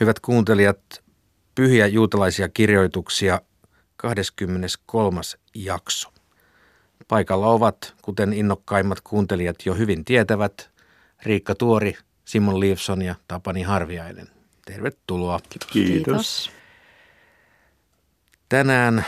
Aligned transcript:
Hyvät 0.00 0.20
kuuntelijat, 0.20 1.04
pyhiä 1.54 1.86
juutalaisia 1.86 2.48
kirjoituksia 2.48 3.40
23. 3.96 5.20
jakso. 5.54 6.12
Paikalla 7.08 7.46
ovat, 7.46 7.94
kuten 8.02 8.32
innokkaimmat 8.32 9.00
kuuntelijat 9.00 9.56
jo 9.66 9.74
hyvin 9.74 10.04
tietävät, 10.04 10.70
Riikka 11.22 11.54
Tuori, 11.54 11.94
Simon 12.24 12.60
Liivson 12.60 13.02
ja 13.02 13.14
Tapani 13.28 13.62
Harviainen. 13.62 14.28
Tervetuloa. 14.64 15.40
Kiitos. 15.48 15.70
Kiitos. 15.72 16.50
Tänään 18.48 19.04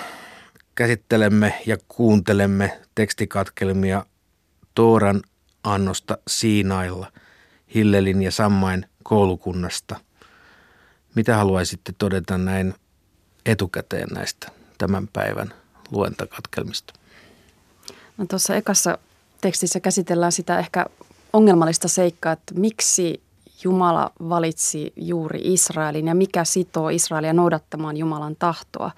käsittelemme 0.74 1.62
ja 1.66 1.76
kuuntelemme 1.88 2.80
tekstikatkelmia 2.94 4.06
Tooran 4.74 5.22
annosta 5.64 6.18
Siinailla, 6.28 7.12
Hillelin 7.74 8.22
ja 8.22 8.30
Sammain 8.30 8.86
koulukunnasta. 9.02 10.05
Mitä 11.16 11.36
haluaisitte 11.36 11.92
todeta 11.98 12.38
näin 12.38 12.74
etukäteen 13.46 14.08
näistä 14.14 14.48
tämän 14.78 15.08
päivän 15.12 15.54
luentakatkelmista? 15.90 16.94
No 18.18 18.26
tuossa 18.26 18.54
ekassa 18.56 18.98
tekstissä 19.40 19.80
käsitellään 19.80 20.32
sitä 20.32 20.58
ehkä 20.58 20.86
ongelmallista 21.32 21.88
seikkaa, 21.88 22.32
että 22.32 22.54
miksi 22.54 23.22
Jumala 23.64 24.12
valitsi 24.28 24.92
juuri 24.96 25.40
Israelin 25.42 26.06
ja 26.06 26.14
mikä 26.14 26.44
sitoo 26.44 26.88
Israelia 26.88 27.32
noudattamaan 27.32 27.96
Jumalan 27.96 28.36
tahtoa. 28.36 28.90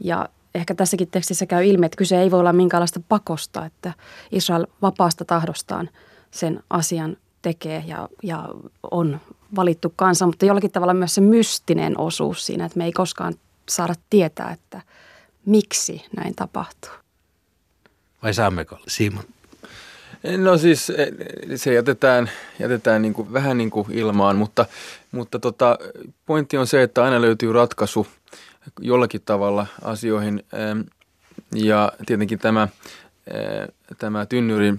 Ja 0.00 0.28
ehkä 0.54 0.74
tässäkin 0.74 1.08
tekstissä 1.08 1.46
käy 1.46 1.66
ilmi, 1.66 1.86
että 1.86 1.96
kyse 1.96 2.20
ei 2.20 2.30
voi 2.30 2.40
olla 2.40 2.52
minkäänlaista 2.52 3.00
pakosta, 3.08 3.64
että 3.64 3.92
Israel 4.32 4.66
vapaasta 4.82 5.24
tahdostaan 5.24 5.90
sen 6.30 6.62
asian 6.70 7.16
tekee 7.42 7.84
ja, 7.86 8.08
ja 8.22 8.48
on 8.90 9.20
valittu 9.56 9.92
kansa, 9.96 10.26
mutta 10.26 10.46
jollakin 10.46 10.70
tavalla 10.70 10.94
myös 10.94 11.14
se 11.14 11.20
mystinen 11.20 11.98
osuus 11.98 12.46
siinä, 12.46 12.64
että 12.64 12.78
me 12.78 12.84
ei 12.84 12.92
koskaan 12.92 13.34
saada 13.68 13.94
tietää, 14.10 14.50
että 14.50 14.82
miksi 15.46 16.04
näin 16.16 16.34
tapahtuu. 16.34 16.90
Vai 18.22 18.34
saammeko, 18.34 18.78
Simon? 18.88 19.24
No 20.36 20.58
siis 20.58 20.90
eh, 20.90 21.08
se 21.56 21.74
jätetään, 21.74 22.30
jätetään 22.58 23.02
niin 23.02 23.14
kuin, 23.14 23.32
vähän 23.32 23.58
niin 23.58 23.70
kuin 23.70 23.86
ilmaan, 23.92 24.36
mutta, 24.36 24.66
mutta 25.12 25.38
tota, 25.38 25.78
pointti 26.26 26.56
on 26.56 26.66
se, 26.66 26.82
että 26.82 27.04
aina 27.04 27.20
löytyy 27.20 27.52
ratkaisu 27.52 28.06
jollakin 28.80 29.22
tavalla 29.24 29.66
asioihin. 29.82 30.44
Ja 31.54 31.92
tietenkin 32.06 32.38
tämä, 32.38 32.68
eh, 33.26 33.68
tämä 33.98 34.26
tynnyri, 34.26 34.74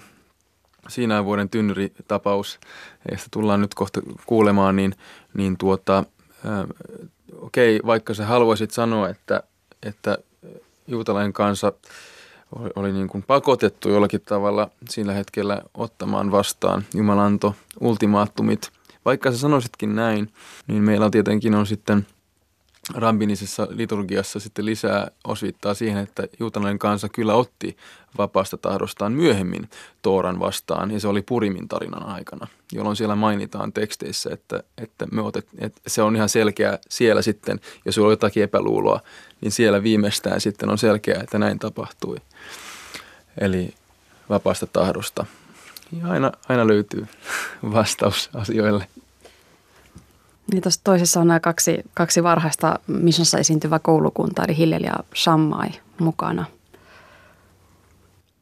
siinä 0.87 1.25
vuoden 1.25 1.49
tynnyritapaus, 1.49 2.59
josta 3.11 3.27
tullaan 3.31 3.61
nyt 3.61 3.73
kohta 3.73 4.01
kuulemaan, 4.25 4.75
niin, 4.75 4.95
niin 5.33 5.57
tuota, 5.57 6.03
okei, 7.41 7.75
okay, 7.75 7.87
vaikka 7.87 8.13
sä 8.13 8.25
haluaisit 8.25 8.71
sanoa, 8.71 9.09
että, 9.09 9.43
että 9.83 10.17
juutalainen 10.87 11.33
kansa– 11.33 11.73
oli 12.75 12.91
niin 12.91 13.07
kuin 13.07 13.23
pakotettu 13.23 13.89
jollakin 13.89 14.21
tavalla 14.21 14.69
sillä 14.89 15.13
hetkellä 15.13 15.61
ottamaan 15.73 16.31
vastaan. 16.31 16.85
Jumala 16.93 17.25
antoi 17.25 17.51
ultimaattumit. 17.79 18.71
Vaikka 19.05 19.31
sä 19.31 19.37
sanoisitkin 19.37 19.95
näin, 19.95 20.33
niin 20.67 20.83
meillä 20.83 21.09
tietenkin 21.09 21.55
on 21.55 21.67
sitten 21.67 22.07
rabbinisessa 22.93 23.67
liturgiassa 23.69 24.39
sitten 24.39 24.65
lisää 24.65 25.11
osvittaa 25.23 25.73
siihen, 25.73 26.03
että 26.03 26.27
juutalainen 26.39 26.79
kansa 26.79 27.09
kyllä 27.09 27.33
otti 27.33 27.77
vapaasta 28.17 28.57
tahdostaan 28.57 29.11
myöhemmin 29.11 29.69
Tooran 30.01 30.39
vastaan, 30.39 30.91
ja 30.91 30.99
se 30.99 31.07
oli 31.07 31.21
Purimin 31.21 31.67
tarinan 31.67 32.05
aikana, 32.05 32.47
jolloin 32.71 32.95
siellä 32.95 33.15
mainitaan 33.15 33.73
teksteissä, 33.73 34.29
että, 34.33 34.63
että, 34.77 35.07
me 35.11 35.21
otet, 35.21 35.47
että 35.59 35.81
se 35.87 36.01
on 36.01 36.15
ihan 36.15 36.29
selkeä 36.29 36.79
siellä 36.89 37.21
sitten, 37.21 37.59
jos 37.85 37.97
on 37.97 38.09
jotakin 38.09 38.43
epäluuloa, 38.43 38.99
niin 39.41 39.51
siellä 39.51 39.83
viimeistään 39.83 40.41
sitten 40.41 40.69
on 40.69 40.77
selkeää, 40.77 41.23
että 41.23 41.39
näin 41.39 41.59
tapahtui. 41.59 42.17
Eli 43.41 43.73
vapaasta 44.29 44.67
tahdosta. 44.67 45.25
Ja 46.01 46.07
aina, 46.07 46.31
aina 46.49 46.67
löytyy 46.67 47.07
vastaus 47.73 48.29
asioille. 48.33 48.87
Niin 50.51 50.61
tuossa 50.61 50.81
toisessa 50.83 51.19
on 51.19 51.27
nämä 51.27 51.39
kaksi, 51.39 51.83
kaksi 51.93 52.23
varhaista 52.23 52.79
missiossa 52.87 53.37
esiintyvä 53.37 53.79
koulukunta, 53.79 54.43
eli 54.43 54.57
Hillel 54.57 54.83
ja 54.83 54.93
Shammai 55.15 55.69
mukana. 55.99 56.45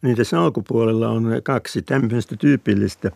Niin 0.02 0.18
tässä 0.18 0.42
alkupuolella 0.42 1.10
on 1.10 1.26
kaksi 1.44 1.82
tämmöistä 1.82 2.36
tyypillistä 2.36 3.12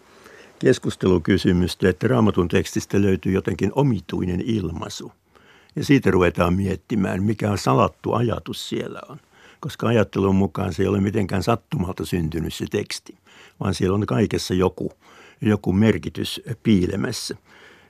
keskustelukysymystä, 0.59 1.89
että 1.89 2.07
raamatun 2.07 2.47
tekstistä 2.47 3.01
löytyy 3.01 3.31
jotenkin 3.31 3.71
omituinen 3.75 4.41
ilmaisu. 4.41 5.11
Ja 5.75 5.85
siitä 5.85 6.11
ruvetaan 6.11 6.53
miettimään, 6.53 7.23
mikä 7.23 7.51
on 7.51 7.57
salattu 7.57 8.13
ajatus 8.13 8.69
siellä 8.69 8.99
on. 9.09 9.17
Koska 9.59 9.87
ajattelun 9.87 10.35
mukaan 10.35 10.73
se 10.73 10.83
ei 10.83 10.87
ole 10.87 11.01
mitenkään 11.01 11.43
sattumalta 11.43 12.05
syntynyt 12.05 12.53
se 12.53 12.65
teksti, 12.71 13.17
vaan 13.59 13.73
siellä 13.73 13.95
on 13.95 14.05
kaikessa 14.05 14.53
joku, 14.53 14.91
joku 15.41 15.73
merkitys 15.73 16.41
piilemässä. 16.63 17.35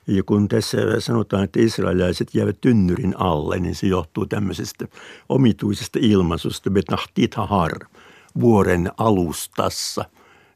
Ja 0.06 0.22
kun 0.22 0.48
tässä 0.48 0.78
sanotaan, 0.98 1.44
että 1.44 1.60
israelilaiset 1.60 2.34
jäävät 2.34 2.60
tynnyrin 2.60 3.14
alle, 3.18 3.58
niin 3.58 3.74
se 3.74 3.86
johtuu 3.86 4.26
tämmöisestä 4.26 4.86
omituisesta 5.28 5.98
ilmaisusta, 6.02 6.70
betahtit 6.70 7.34
vuoren 8.40 8.90
alustassa, 8.96 10.04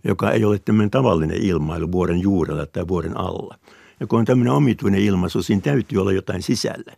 joka 0.04 0.30
ei 0.30 0.44
ole 0.44 0.58
tämmöinen 0.58 0.90
tavallinen 0.90 1.36
ilmailu 1.42 1.92
vuoren 1.92 2.20
juurella 2.20 2.66
tai 2.66 2.88
vuoren 2.88 3.16
alla. 3.16 3.58
Ja 4.00 4.06
kun 4.06 4.18
on 4.18 4.24
tämmöinen 4.24 4.52
omituinen 4.52 5.00
ilmaisu, 5.00 5.42
siinä 5.42 5.62
täytyy 5.62 6.00
olla 6.00 6.12
jotain 6.12 6.42
sisällä. 6.42 6.92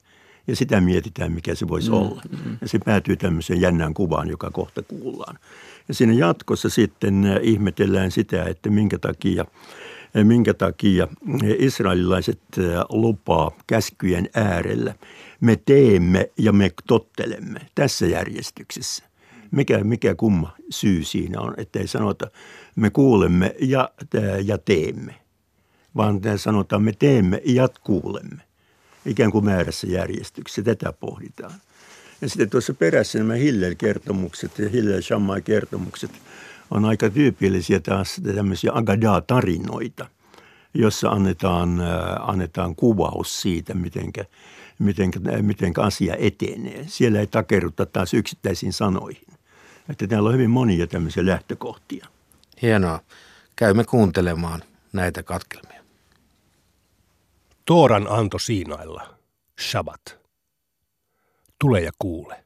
Ja 0.46 0.56
sitä 0.56 0.80
mietitään, 0.80 1.32
mikä 1.32 1.54
se 1.54 1.68
voisi 1.68 1.90
mm, 1.90 1.96
olla. 1.96 2.22
Mm. 2.30 2.58
Ja 2.60 2.68
se 2.68 2.78
päätyy 2.78 3.16
tämmöiseen 3.16 3.60
jännään 3.60 3.94
kuvaan, 3.94 4.28
joka 4.28 4.50
kohta 4.50 4.82
kuullaan. 4.82 5.38
Ja 5.88 5.94
siinä 5.94 6.12
jatkossa 6.12 6.68
sitten 6.68 7.24
ihmetellään 7.42 8.10
sitä, 8.10 8.44
että 8.44 8.70
minkä 8.70 8.98
takia– 8.98 9.44
minkä 10.14 10.54
takia 10.54 11.08
israelilaiset 11.58 12.40
lupaa 12.88 13.50
käskyjen 13.66 14.28
äärellä. 14.34 14.94
Me 15.40 15.56
teemme 15.64 16.30
ja 16.38 16.52
me 16.52 16.70
tottelemme 16.86 17.60
tässä 17.74 18.06
järjestyksessä. 18.06 19.04
Mikä, 19.50 19.84
mikä 19.84 20.14
kumma 20.14 20.56
syy 20.70 21.04
siinä 21.04 21.40
on, 21.40 21.54
että 21.56 21.78
ei 21.78 21.86
sanota 21.86 22.30
me 22.76 22.90
kuulemme 22.90 23.54
ja, 23.60 23.90
ja 24.44 24.58
teemme, 24.58 25.14
vaan 25.96 26.20
sanotaan 26.36 26.82
me 26.82 26.92
teemme 26.98 27.42
ja 27.44 27.68
kuulemme. 27.84 28.42
Ikään 29.06 29.30
kuin 29.30 29.44
määrässä 29.44 29.86
järjestyksessä. 29.86 30.62
Tätä 30.62 30.92
pohditaan. 30.92 31.54
Ja 32.20 32.28
sitten 32.28 32.50
tuossa 32.50 32.74
perässä 32.74 33.18
nämä 33.18 33.34
Hillel-kertomukset 33.34 34.58
ja 34.58 34.68
Hillel-Shammai-kertomukset– 34.68 36.10
on 36.72 36.84
aika 36.84 37.10
tyypillisiä 37.10 37.80
taas 37.80 38.20
tämmöisiä 38.34 38.70
agadaa-tarinoita, 38.74 40.06
jossa 40.74 41.08
annetaan, 41.08 41.80
äh, 41.80 42.28
annetaan 42.28 42.76
kuvaus 42.76 43.42
siitä, 43.42 43.74
mitenkä, 43.74 44.24
mitenkä, 44.78 45.20
mitenkä 45.42 45.82
asia 45.82 46.16
etenee. 46.18 46.84
Siellä 46.88 47.20
ei 47.20 47.26
takerruta 47.26 47.86
taas 47.86 48.14
yksittäisiin 48.14 48.72
sanoihin. 48.72 49.26
Että 49.88 50.06
täällä 50.06 50.28
on 50.28 50.34
hyvin 50.34 50.50
monia 50.50 50.86
tämmöisiä 50.86 51.26
lähtökohtia. 51.26 52.06
Hienoa. 52.62 53.00
Käymme 53.56 53.84
kuuntelemaan 53.84 54.62
näitä 54.92 55.22
katkelmia. 55.22 55.82
Tooran 57.66 58.06
anto 58.10 58.38
Siinailla. 58.38 59.14
Shabbat. 59.60 60.18
Tule 61.58 61.80
ja 61.80 61.90
kuule. 61.98 62.44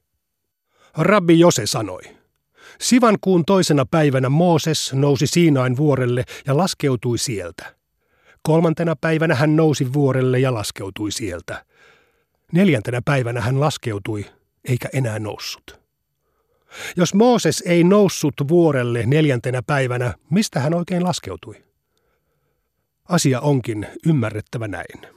Rabbi 0.94 1.38
Jose 1.38 1.66
sanoi– 1.66 2.02
Sivankuun 2.80 3.44
toisena 3.44 3.86
päivänä 3.90 4.28
Mooses 4.28 4.92
nousi 4.92 5.26
Siinain 5.26 5.76
vuorelle 5.76 6.24
ja 6.46 6.56
laskeutui 6.56 7.18
sieltä. 7.18 7.74
Kolmantena 8.42 8.96
päivänä 9.00 9.34
hän 9.34 9.56
nousi 9.56 9.92
vuorelle 9.92 10.38
ja 10.38 10.54
laskeutui 10.54 11.12
sieltä. 11.12 11.64
Neljäntenä 12.52 13.00
päivänä 13.04 13.40
hän 13.40 13.60
laskeutui, 13.60 14.24
eikä 14.68 14.88
enää 14.92 15.18
noussut. 15.18 15.80
Jos 16.96 17.14
Mooses 17.14 17.62
ei 17.66 17.84
noussut 17.84 18.34
vuorelle 18.48 19.02
neljäntenä 19.06 19.62
päivänä, 19.66 20.14
mistä 20.30 20.60
hän 20.60 20.74
oikein 20.74 21.04
laskeutui? 21.04 21.64
Asia 23.08 23.40
onkin 23.40 23.86
ymmärrettävä 24.06 24.68
näin. 24.68 25.16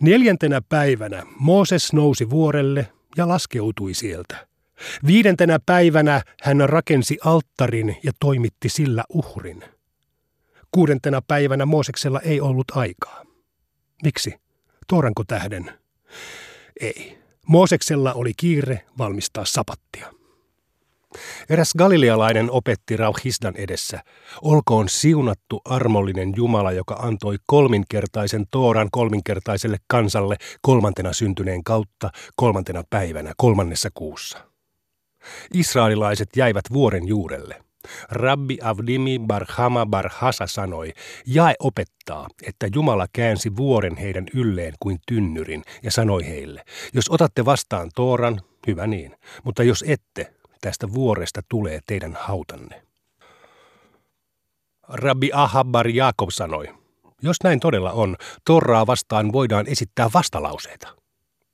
Neljäntenä 0.00 0.60
päivänä 0.68 1.22
Mooses 1.38 1.92
nousi 1.92 2.30
vuorelle 2.30 2.92
ja 3.16 3.28
laskeutui 3.28 3.94
sieltä. 3.94 4.46
Viidentenä 5.06 5.58
päivänä 5.66 6.22
hän 6.42 6.68
rakensi 6.68 7.18
alttarin 7.24 7.96
ja 8.02 8.12
toimitti 8.20 8.68
sillä 8.68 9.04
uhrin. 9.08 9.64
Kuudentena 10.70 11.22
päivänä 11.28 11.66
Mooseksella 11.66 12.20
ei 12.20 12.40
ollut 12.40 12.70
aikaa. 12.74 13.22
Miksi? 14.02 14.34
Tooranko 14.86 15.24
tähden? 15.24 15.72
Ei. 16.80 17.18
Mooseksella 17.46 18.14
oli 18.14 18.32
kiire 18.36 18.84
valmistaa 18.98 19.44
sapattia. 19.44 20.12
Eräs 21.50 21.72
galilealainen 21.78 22.50
opetti 22.50 22.96
Rauhisdan 22.96 23.56
edessä, 23.56 24.02
olkoon 24.42 24.88
siunattu 24.88 25.60
armollinen 25.64 26.32
Jumala, 26.36 26.72
joka 26.72 26.94
antoi 26.94 27.36
kolminkertaisen 27.46 28.46
Tooran 28.50 28.88
kolminkertaiselle 28.92 29.76
kansalle 29.86 30.36
kolmantena 30.60 31.12
syntyneen 31.12 31.64
kautta 31.64 32.10
kolmantena 32.36 32.82
päivänä 32.90 33.32
kolmannessa 33.36 33.88
kuussa. 33.94 34.45
Israelilaiset 35.54 36.28
jäivät 36.36 36.64
vuoren 36.72 37.08
juurelle. 37.08 37.60
Rabbi 38.10 38.58
Avdimi 38.62 39.18
Barhama 39.26 39.86
Barhasa 39.86 40.46
sanoi, 40.46 40.92
jae 41.26 41.54
opettaa, 41.58 42.28
että 42.46 42.68
Jumala 42.74 43.06
käänsi 43.12 43.56
vuoren 43.56 43.96
heidän 43.96 44.26
ylleen 44.34 44.74
kuin 44.80 44.98
tynnyrin 45.06 45.62
ja 45.82 45.90
sanoi 45.90 46.26
heille, 46.26 46.64
jos 46.92 47.10
otatte 47.10 47.44
vastaan 47.44 47.90
Tooran, 47.94 48.40
hyvä 48.66 48.86
niin, 48.86 49.16
mutta 49.44 49.62
jos 49.62 49.84
ette, 49.88 50.34
tästä 50.60 50.92
vuoresta 50.92 51.40
tulee 51.48 51.80
teidän 51.86 52.16
hautanne. 52.20 52.82
Rabbi 54.88 55.30
Ahabbar 55.32 55.88
Jaakob 55.88 56.30
sanoi, 56.30 56.74
jos 57.22 57.36
näin 57.44 57.60
todella 57.60 57.92
on, 57.92 58.16
Torraa 58.44 58.86
vastaan 58.86 59.32
voidaan 59.32 59.66
esittää 59.68 60.10
vastalauseita. 60.14 60.95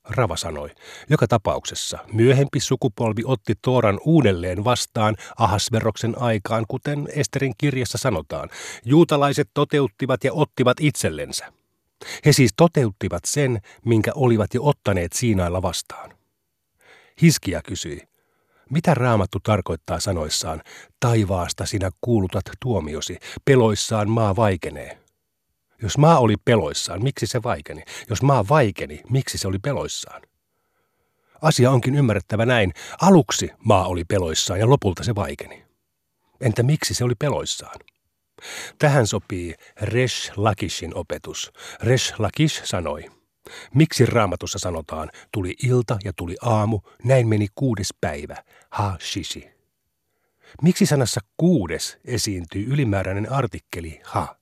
Rava 0.08 0.36
sanoi, 0.36 0.70
joka 1.10 1.26
tapauksessa 1.26 1.98
myöhempi 2.12 2.60
sukupolvi 2.60 3.22
otti 3.24 3.54
Tooran 3.62 4.00
uudelleen 4.04 4.64
vastaan 4.64 5.16
Ahasveroksen 5.38 6.22
aikaan, 6.22 6.64
kuten 6.68 7.08
Esterin 7.14 7.54
kirjassa 7.58 7.98
sanotaan. 7.98 8.50
Juutalaiset 8.84 9.50
toteuttivat 9.54 10.24
ja 10.24 10.32
ottivat 10.32 10.76
itsellensä. 10.80 11.52
He 12.26 12.32
siis 12.32 12.50
toteuttivat 12.56 13.24
sen, 13.24 13.60
minkä 13.84 14.12
olivat 14.14 14.54
jo 14.54 14.64
ottaneet 14.64 15.12
Siinailla 15.12 15.62
vastaan. 15.62 16.10
Hiskia 17.22 17.60
kysyi, 17.62 18.00
mitä 18.70 18.94
raamattu 18.94 19.38
tarkoittaa 19.42 20.00
sanoissaan, 20.00 20.62
taivaasta 21.00 21.66
sinä 21.66 21.90
kuulutat 22.00 22.44
tuomiosi, 22.60 23.18
peloissaan 23.44 24.10
maa 24.10 24.36
vaikenee? 24.36 25.01
Jos 25.82 25.98
maa 25.98 26.18
oli 26.18 26.34
peloissaan, 26.44 27.02
miksi 27.02 27.26
se 27.26 27.42
vaikeni? 27.42 27.82
Jos 28.10 28.22
maa 28.22 28.48
vaikeni, 28.48 29.00
miksi 29.10 29.38
se 29.38 29.48
oli 29.48 29.58
peloissaan? 29.58 30.22
Asia 31.42 31.70
onkin 31.70 31.94
ymmärrettävä 31.94 32.46
näin. 32.46 32.72
Aluksi 33.00 33.50
maa 33.58 33.86
oli 33.86 34.04
peloissaan 34.04 34.60
ja 34.60 34.70
lopulta 34.70 35.04
se 35.04 35.14
vaikeni. 35.14 35.64
Entä 36.40 36.62
miksi 36.62 36.94
se 36.94 37.04
oli 37.04 37.14
peloissaan? 37.14 37.76
Tähän 38.78 39.06
sopii 39.06 39.54
Resh 39.80 40.32
Lakishin 40.36 40.96
opetus. 40.96 41.52
Resh 41.82 42.20
Lakish 42.20 42.64
sanoi, 42.64 43.04
miksi 43.74 44.06
raamatussa 44.06 44.58
sanotaan, 44.58 45.10
tuli 45.32 45.54
ilta 45.62 45.98
ja 46.04 46.12
tuli 46.16 46.36
aamu, 46.42 46.80
näin 47.04 47.28
meni 47.28 47.46
kuudes 47.54 47.88
päivä, 48.00 48.36
ha 48.70 48.96
shishi. 49.00 49.50
Miksi 50.62 50.86
sanassa 50.86 51.20
kuudes 51.36 51.98
esiintyy 52.04 52.64
ylimääräinen 52.68 53.32
artikkeli 53.32 54.00
ha? 54.04 54.41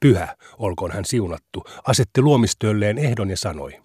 Pyhä, 0.00 0.36
olkoon 0.58 0.92
hän 0.92 1.04
siunattu, 1.04 1.64
asetti 1.86 2.22
luomistyölleen 2.22 2.98
ehdon 2.98 3.30
ja 3.30 3.36
sanoi, 3.36 3.82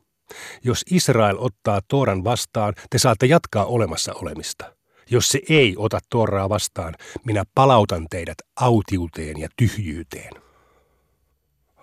jos 0.63 0.83
Israel 0.91 1.35
ottaa 1.39 1.81
Tooran 1.87 2.23
vastaan, 2.23 2.73
te 2.89 2.97
saatte 2.97 3.25
jatkaa 3.25 3.65
olemassa 3.65 4.13
olemista. 4.13 4.75
Jos 5.09 5.29
se 5.29 5.41
ei 5.49 5.75
ota 5.77 5.99
Tooraa 6.09 6.49
vastaan, 6.49 6.95
minä 7.25 7.43
palautan 7.55 8.07
teidät 8.09 8.37
autiuteen 8.55 9.39
ja 9.39 9.47
tyhjyyteen. 9.57 10.31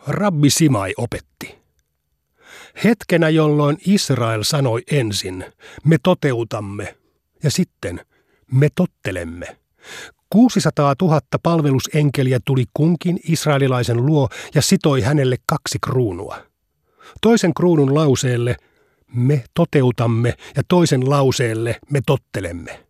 Rabbi 0.06 0.50
Simai 0.50 0.94
opetti. 0.96 1.58
Hetkenä, 2.84 3.28
jolloin 3.28 3.76
Israel 3.86 4.42
sanoi 4.42 4.82
ensin, 4.90 5.44
me 5.84 5.96
toteutamme, 6.02 6.96
ja 7.42 7.50
sitten 7.50 8.00
me 8.52 8.68
tottelemme. 8.74 9.56
600 10.30 10.94
000 11.02 11.20
palvelusenkeliä 11.42 12.40
tuli 12.44 12.64
kunkin 12.74 13.20
israelilaisen 13.24 14.06
luo 14.06 14.28
ja 14.54 14.62
sitoi 14.62 15.00
hänelle 15.00 15.36
kaksi 15.46 15.78
kruunua. 15.84 16.36
Toisen 17.20 17.54
kruunun 17.54 17.94
lauseelle 17.94 18.56
me 19.14 19.44
toteutamme 19.54 20.34
ja 20.56 20.62
toisen 20.68 21.10
lauseelle 21.10 21.76
me 21.90 22.00
tottelemme. 22.06 22.84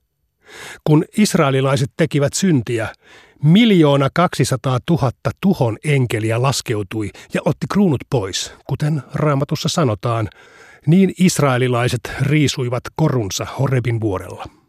Kun 0.84 1.04
israelilaiset 1.16 1.90
tekivät 1.96 2.32
syntiä, 2.32 2.88
miljoona 3.42 4.08
200 4.14 4.78
000 4.90 5.10
tuhon 5.40 5.78
enkeliä 5.84 6.42
laskeutui 6.42 7.10
ja 7.34 7.40
otti 7.44 7.66
kruunut 7.72 8.00
pois, 8.10 8.52
kuten 8.66 9.02
raamatussa 9.14 9.68
sanotaan, 9.68 10.28
niin 10.86 11.14
israelilaiset 11.18 12.00
riisuivat 12.20 12.82
korunsa 12.96 13.46
Horebin 13.58 14.00
vuorella. 14.00 14.59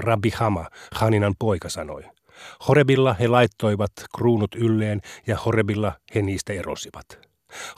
Rabbi 0.00 0.30
Hama, 0.30 0.66
Haninan 0.94 1.34
poika, 1.38 1.68
sanoi. 1.68 2.02
Horebilla 2.68 3.14
he 3.14 3.28
laittoivat 3.28 3.92
kruunut 4.16 4.54
ylleen 4.54 5.00
ja 5.26 5.36
Horebilla 5.36 5.92
he 6.14 6.22
niistä 6.22 6.52
erosivat. 6.52 7.30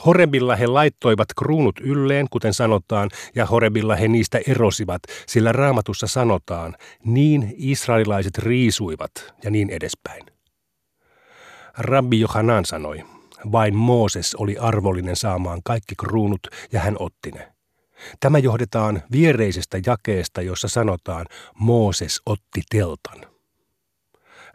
Horebilla 0.05 0.55
he 0.55 0.67
laittoivat 0.67 1.27
kruunut 1.37 1.79
ylleen, 1.79 2.27
kuten 2.31 2.53
sanotaan, 2.53 3.09
ja 3.35 3.45
Horebilla 3.45 3.95
he 3.95 4.07
niistä 4.07 4.39
erosivat, 4.47 5.01
sillä 5.27 5.51
raamatussa 5.51 6.07
sanotaan, 6.07 6.75
niin 7.05 7.53
israelilaiset 7.57 8.37
riisuivat 8.37 9.11
ja 9.43 9.51
niin 9.51 9.69
edespäin. 9.69 10.23
Rabbi 11.77 12.19
Johanan 12.19 12.65
sanoi, 12.65 13.03
vain 13.51 13.75
Mooses 13.75 14.35
oli 14.35 14.57
arvollinen 14.57 15.15
saamaan 15.15 15.61
kaikki 15.63 15.95
kruunut 15.95 16.47
ja 16.71 16.79
hän 16.79 16.95
otti 16.99 17.31
ne. 17.31 17.52
Tämä 18.19 18.37
johdetaan 18.37 19.01
viereisestä 19.11 19.79
jakeesta, 19.85 20.41
jossa 20.41 20.67
sanotaan, 20.67 21.25
Mooses 21.59 22.21
otti 22.25 22.61
teltan. 22.69 23.25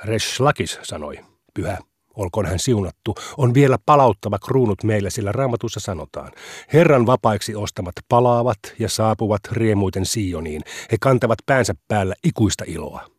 Resh 0.05 0.41
Lakis 0.41 0.79
sanoi, 0.83 1.19
pyhä, 1.55 1.79
olkoon 2.15 2.47
hän 2.47 2.59
siunattu, 2.59 3.15
on 3.37 3.55
vielä 3.55 3.79
palauttava 3.87 4.39
kruunut 4.39 4.83
meille, 4.85 5.11
sillä 5.11 5.33
raamatussa 5.33 5.81
sanotaan, 5.81 6.33
Herran 6.73 7.07
vapaiksi 7.07 7.55
ostamat 7.55 7.95
palaavat 8.09 8.59
ja 8.79 8.89
saapuvat 8.89 9.41
riemuiten 9.53 10.07
Sioniin. 10.07 10.63
He 10.93 10.97
kantavat 11.01 11.39
päänsä 11.47 11.75
päällä 11.89 12.15
ikuista 12.25 12.65
iloa. 12.67 13.11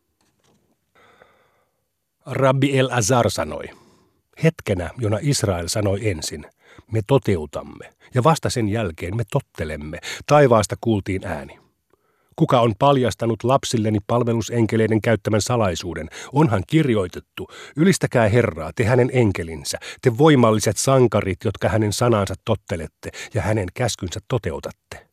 Rabbi 2.26 2.78
El 2.78 2.88
Azar 2.92 3.30
sanoi, 3.30 3.64
hetkenä, 4.44 4.90
jona 4.98 5.18
Israel 5.20 5.68
sanoi 5.68 6.08
ensin, 6.08 6.46
me 6.92 7.00
toteutamme, 7.06 7.92
ja 8.14 8.24
vasta 8.24 8.50
sen 8.50 8.68
jälkeen 8.68 9.16
me 9.16 9.22
tottelemme, 9.30 9.98
taivaasta 10.26 10.76
kuultiin 10.80 11.26
ääni. 11.26 11.58
Kuka 12.36 12.60
on 12.60 12.74
paljastanut 12.78 13.44
lapsilleni 13.44 13.98
palvelusenkeleiden 14.06 15.00
käyttämän 15.00 15.42
salaisuuden? 15.42 16.08
Onhan 16.32 16.62
kirjoitettu, 16.66 17.48
ylistäkää 17.76 18.28
Herraa, 18.28 18.70
te 18.74 18.84
hänen 18.84 19.10
enkelinsä, 19.12 19.78
te 20.02 20.18
voimalliset 20.18 20.76
sankarit, 20.76 21.38
jotka 21.44 21.68
hänen 21.68 21.92
sanansa 21.92 22.34
tottelette 22.44 23.10
ja 23.34 23.42
hänen 23.42 23.68
käskynsä 23.74 24.20
toteutatte. 24.28 25.06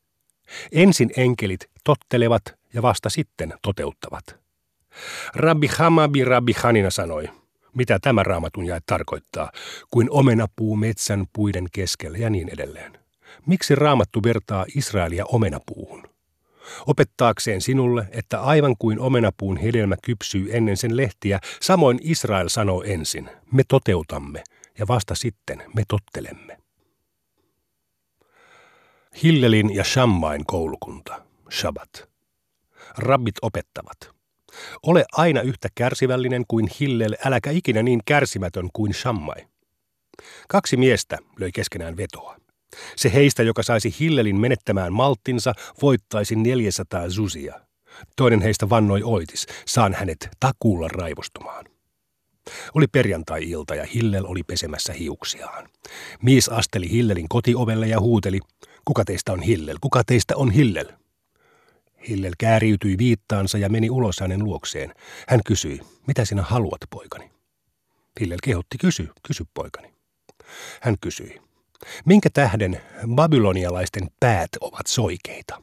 Ensin 0.72 1.10
enkelit 1.16 1.70
tottelevat 1.84 2.42
ja 2.74 2.82
vasta 2.82 3.10
sitten 3.10 3.54
toteuttavat. 3.62 4.24
Rabbi 5.34 5.66
Hamabi 5.66 6.24
Rabbi 6.24 6.52
Hanina 6.52 6.90
sanoi, 6.90 7.28
mitä 7.78 7.98
tämä 7.98 8.22
raamatun 8.22 8.66
jae 8.66 8.80
tarkoittaa, 8.86 9.52
kuin 9.90 10.10
omenapuu 10.10 10.76
metsän 10.76 11.26
puiden 11.32 11.66
keskellä 11.72 12.18
ja 12.18 12.30
niin 12.30 12.48
edelleen. 12.48 12.98
Miksi 13.46 13.74
raamattu 13.74 14.22
vertaa 14.22 14.64
Israelia 14.74 15.24
omenapuuhun? 15.24 16.02
Opettaakseen 16.86 17.60
sinulle, 17.60 18.08
että 18.10 18.40
aivan 18.40 18.74
kuin 18.78 19.00
omenapuun 19.00 19.56
hedelmä 19.56 19.96
kypsyy 20.02 20.48
ennen 20.50 20.76
sen 20.76 20.96
lehtiä, 20.96 21.40
samoin 21.60 21.98
Israel 22.02 22.48
sanoo 22.48 22.82
ensin, 22.82 23.30
me 23.52 23.62
toteutamme, 23.68 24.44
ja 24.78 24.88
vasta 24.88 25.14
sitten 25.14 25.62
me 25.74 25.82
tottelemme. 25.88 26.58
Hillelin 29.22 29.74
ja 29.74 29.84
Shammain 29.84 30.46
koulukunta, 30.46 31.22
Shabbat. 31.50 32.08
Rabbit 32.98 33.34
opettavat. 33.42 34.17
Ole 34.82 35.04
aina 35.12 35.40
yhtä 35.40 35.68
kärsivällinen 35.74 36.44
kuin 36.48 36.68
Hillel, 36.80 37.14
äläkä 37.24 37.50
ikinä 37.50 37.82
niin 37.82 38.00
kärsimätön 38.04 38.68
kuin 38.72 38.94
Shammai. 38.94 39.46
Kaksi 40.48 40.76
miestä 40.76 41.18
löi 41.40 41.52
keskenään 41.52 41.96
vetoa. 41.96 42.36
Se 42.96 43.12
heistä, 43.14 43.42
joka 43.42 43.62
saisi 43.62 43.94
Hillelin 44.00 44.40
menettämään 44.40 44.92
malttinsa, 44.92 45.54
voittaisi 45.82 46.36
400 46.36 47.10
zusia. 47.10 47.60
Toinen 48.16 48.42
heistä 48.42 48.70
vannoi 48.70 49.02
oitis, 49.02 49.46
saan 49.66 49.94
hänet 49.94 50.28
takuulla 50.40 50.88
raivostumaan. 50.88 51.64
Oli 52.74 52.86
perjantai-ilta 52.86 53.74
ja 53.74 53.86
Hillel 53.94 54.24
oli 54.24 54.42
pesemässä 54.42 54.92
hiuksiaan. 54.92 55.68
Mies 56.22 56.48
asteli 56.48 56.90
Hillelin 56.90 57.28
kotiovelle 57.28 57.88
ja 57.88 58.00
huuteli, 58.00 58.40
kuka 58.84 59.04
teistä 59.04 59.32
on 59.32 59.42
Hillel, 59.42 59.76
kuka 59.80 60.04
teistä 60.04 60.36
on 60.36 60.50
Hillel? 60.50 60.86
Hillel 62.08 62.32
kääriytyi 62.38 62.98
viittaansa 62.98 63.58
ja 63.58 63.68
meni 63.68 63.90
ulos 63.90 64.20
hänen 64.20 64.44
luokseen. 64.44 64.94
Hän 65.28 65.40
kysyi, 65.46 65.80
mitä 66.06 66.24
sinä 66.24 66.42
haluat, 66.42 66.80
poikani? 66.90 67.30
Hillel 68.20 68.38
kehotti, 68.42 68.78
kysy, 68.78 69.08
kysy, 69.22 69.44
poikani. 69.54 69.94
Hän 70.80 70.96
kysyi, 71.00 71.40
minkä 72.04 72.28
tähden 72.32 72.80
babylonialaisten 73.14 74.08
päät 74.20 74.50
ovat 74.60 74.86
soikeita? 74.86 75.62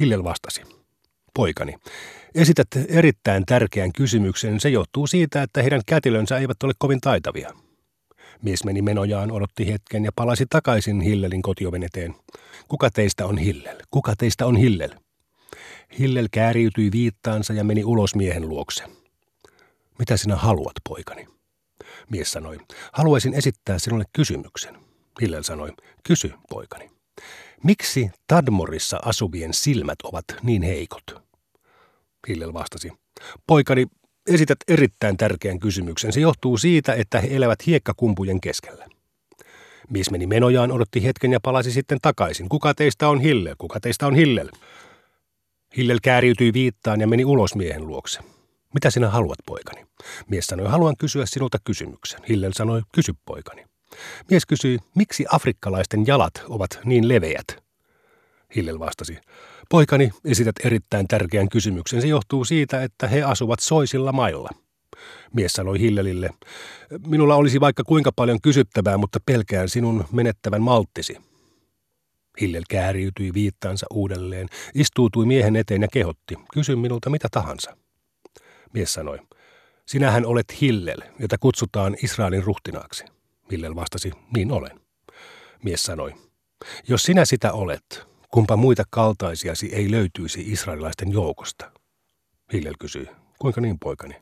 Hillel 0.00 0.24
vastasi, 0.24 0.62
Poikani, 1.34 1.74
esität 2.34 2.68
erittäin 2.88 3.46
tärkeän 3.46 3.92
kysymyksen. 3.92 4.60
Se 4.60 4.68
johtuu 4.68 5.06
siitä, 5.06 5.42
että 5.42 5.62
heidän 5.62 5.80
kätilönsä 5.86 6.38
eivät 6.38 6.62
ole 6.62 6.72
kovin 6.78 7.00
taitavia. 7.00 7.52
Mies 8.42 8.64
meni 8.64 8.82
menojaan, 8.82 9.30
odotti 9.30 9.72
hetken 9.72 10.04
ja 10.04 10.10
palasi 10.16 10.46
takaisin 10.50 11.00
Hillelin 11.00 11.42
kotioven 11.42 11.82
eteen. 11.82 12.14
Kuka 12.68 12.90
teistä 12.90 13.26
on 13.26 13.38
Hillel? 13.38 13.76
Kuka 13.90 14.16
teistä 14.16 14.46
on 14.46 14.56
Hillel? 14.56 14.90
Hillel 15.98 16.28
kääriytyi 16.32 16.92
viittaansa 16.92 17.52
ja 17.52 17.64
meni 17.64 17.84
ulos 17.84 18.14
miehen 18.14 18.48
luokse. 18.48 18.84
Mitä 19.98 20.16
sinä 20.16 20.36
haluat, 20.36 20.74
poikani? 20.88 21.26
Mies 22.10 22.32
sanoi, 22.32 22.58
haluaisin 22.92 23.34
esittää 23.34 23.78
sinulle 23.78 24.04
kysymyksen. 24.12 24.76
Hillel 25.20 25.42
sanoi, 25.42 25.72
kysy, 26.02 26.32
poikani. 26.48 26.90
Miksi 27.62 28.10
Tadmorissa 28.26 29.00
asuvien 29.04 29.54
silmät 29.54 29.98
ovat 30.02 30.24
niin 30.42 30.62
heikot? 30.62 31.24
Hillel 32.28 32.52
vastasi, 32.52 32.92
poikani, 33.46 33.86
esität 34.26 34.58
erittäin 34.68 35.16
tärkeän 35.16 35.60
kysymyksen. 35.60 36.12
Se 36.12 36.20
johtuu 36.20 36.56
siitä, 36.56 36.94
että 36.94 37.20
he 37.20 37.28
elävät 37.30 37.66
hiekkakumpujen 37.66 38.40
keskellä. 38.40 38.86
Mies 39.90 40.10
meni 40.10 40.26
menojaan, 40.26 40.72
odotti 40.72 41.04
hetken 41.04 41.32
ja 41.32 41.40
palasi 41.40 41.72
sitten 41.72 41.98
takaisin. 42.02 42.48
Kuka 42.48 42.74
teistä 42.74 43.08
on 43.08 43.20
Hillel? 43.20 43.54
Kuka 43.58 43.80
teistä 43.80 44.06
on 44.06 44.14
Hillel? 44.14 44.48
Hillel 45.76 45.98
kääriytyi 46.02 46.52
viittaan 46.52 47.00
ja 47.00 47.06
meni 47.06 47.24
ulos 47.24 47.54
miehen 47.54 47.86
luokse. 47.86 48.20
Mitä 48.74 48.90
sinä 48.90 49.08
haluat, 49.08 49.38
poikani? 49.46 49.86
Mies 50.28 50.46
sanoi, 50.46 50.66
haluan 50.68 50.96
kysyä 50.96 51.26
sinulta 51.26 51.58
kysymyksen. 51.64 52.20
Hillel 52.28 52.52
sanoi, 52.54 52.82
kysy, 52.94 53.12
poikani. 53.24 53.64
Mies 54.30 54.46
kysyi, 54.46 54.78
miksi 54.94 55.24
afrikkalaisten 55.30 56.06
jalat 56.06 56.32
ovat 56.48 56.80
niin 56.84 57.08
leveät? 57.08 57.64
Hillel 58.56 58.78
vastasi, 58.78 59.18
poikani, 59.70 60.10
esität 60.24 60.54
erittäin 60.64 61.08
tärkeän 61.08 61.48
kysymyksen. 61.48 62.02
Se 62.02 62.08
johtuu 62.08 62.44
siitä, 62.44 62.82
että 62.82 63.08
he 63.08 63.22
asuvat 63.22 63.60
soisilla 63.60 64.12
mailla. 64.12 64.50
Mies 65.32 65.52
sanoi 65.52 65.80
Hillelille, 65.80 66.30
minulla 67.06 67.34
olisi 67.34 67.60
vaikka 67.60 67.84
kuinka 67.84 68.10
paljon 68.16 68.40
kysyttävää, 68.40 68.98
mutta 68.98 69.18
pelkään 69.26 69.68
sinun 69.68 70.04
menettävän 70.12 70.62
malttisi. 70.62 71.16
Hillel 72.40 72.62
kääriytyi 72.70 73.34
viittaansa 73.34 73.86
uudelleen, 73.90 74.48
istuutui 74.74 75.26
miehen 75.26 75.56
eteen 75.56 75.82
ja 75.82 75.88
kehotti, 75.88 76.34
kysy 76.52 76.76
minulta 76.76 77.10
mitä 77.10 77.28
tahansa. 77.30 77.76
Mies 78.72 78.92
sanoi, 78.94 79.18
sinähän 79.86 80.26
olet 80.26 80.60
Hillel, 80.60 81.02
jota 81.18 81.38
kutsutaan 81.38 81.96
Israelin 82.04 82.44
ruhtinaaksi. 82.44 83.04
Hillel 83.50 83.74
vastasi, 83.74 84.12
niin 84.36 84.52
olen. 84.52 84.80
Mies 85.64 85.82
sanoi, 85.82 86.14
jos 86.88 87.02
sinä 87.02 87.24
sitä 87.24 87.52
olet, 87.52 88.06
kumpa 88.28 88.56
muita 88.56 88.84
kaltaisiasi 88.90 89.74
ei 89.74 89.90
löytyisi 89.90 90.52
israelilaisten 90.52 91.12
joukosta? 91.12 91.70
Hillel 92.52 92.74
kysyi, 92.78 93.08
kuinka 93.38 93.60
niin 93.60 93.78
poikani? 93.78 94.14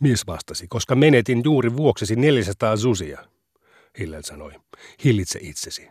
Mies 0.00 0.26
vastasi, 0.26 0.66
koska 0.68 0.94
menetin 0.94 1.40
juuri 1.44 1.76
vuoksesi 1.76 2.16
400 2.16 2.76
zusia. 2.76 3.31
Hillel 3.98 4.22
sanoi, 4.22 4.52
hillitse 5.04 5.38
itsesi. 5.42 5.88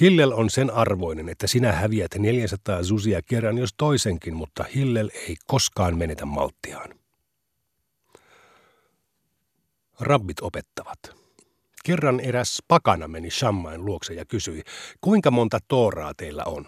Hillel 0.00 0.32
on 0.32 0.50
sen 0.50 0.70
arvoinen, 0.70 1.28
että 1.28 1.46
sinä 1.46 1.72
häviät 1.72 2.14
400 2.18 2.82
zusia 2.82 3.22
kerran 3.22 3.58
jos 3.58 3.74
toisenkin, 3.76 4.34
mutta 4.34 4.64
Hillel 4.74 5.10
ei 5.14 5.36
koskaan 5.46 5.98
menetä 5.98 6.24
malttiaan. 6.24 6.94
Rabbit 10.00 10.40
opettavat. 10.40 10.98
Kerran 11.84 12.20
eräs 12.20 12.62
pakana 12.68 13.08
meni 13.08 13.30
Shammain 13.30 13.84
luokse 13.84 14.14
ja 14.14 14.24
kysyi, 14.24 14.62
kuinka 15.00 15.30
monta 15.30 15.58
tooraa 15.68 16.12
teillä 16.16 16.44
on? 16.44 16.66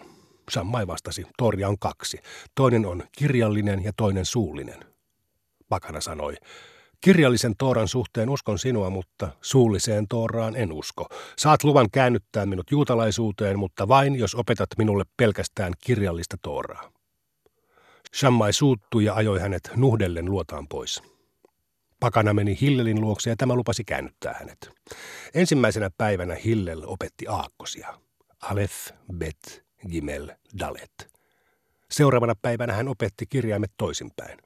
Shammai 0.51 0.87
vastasi, 0.87 1.25
tooria 1.37 1.67
on 1.67 1.79
kaksi. 1.79 2.19
Toinen 2.55 2.85
on 2.85 3.03
kirjallinen 3.11 3.83
ja 3.83 3.91
toinen 3.97 4.25
suullinen. 4.25 4.85
Pakana 5.69 6.01
sanoi, 6.01 6.35
kirjallisen 7.05 7.53
tooran 7.57 7.87
suhteen 7.87 8.29
uskon 8.29 8.59
sinua, 8.59 8.89
mutta 8.89 9.29
suulliseen 9.41 10.07
tooraan 10.07 10.55
en 10.55 10.71
usko. 10.71 11.07
Saat 11.37 11.63
luvan 11.63 11.87
käännyttää 11.91 12.45
minut 12.45 12.71
juutalaisuuteen, 12.71 13.59
mutta 13.59 13.87
vain 13.87 14.15
jos 14.15 14.35
opetat 14.35 14.69
minulle 14.77 15.03
pelkästään 15.17 15.73
kirjallista 15.85 16.37
tooraa. 16.41 16.91
Shammai 18.15 18.53
suuttui 18.53 19.05
ja 19.05 19.13
ajoi 19.13 19.39
hänet 19.39 19.71
nuhdellen 19.75 20.25
luotaan 20.25 20.67
pois. 20.67 21.03
Pakana 21.99 22.33
meni 22.33 22.57
Hillelin 22.61 23.01
luokse 23.01 23.29
ja 23.29 23.35
tämä 23.35 23.55
lupasi 23.55 23.83
käännyttää 23.83 24.35
hänet. 24.39 24.69
Ensimmäisenä 25.33 25.89
päivänä 25.97 26.35
Hillel 26.35 26.83
opetti 26.85 27.27
aakkosia. 27.27 27.99
Alef, 28.41 28.89
Bet, 29.17 29.65
Gimel, 29.89 30.31
Dalet. 30.59 31.11
Seuraavana 31.91 32.33
päivänä 32.41 32.73
hän 32.73 32.87
opetti 32.87 33.25
kirjaimet 33.25 33.71
toisinpäin. 33.77 34.37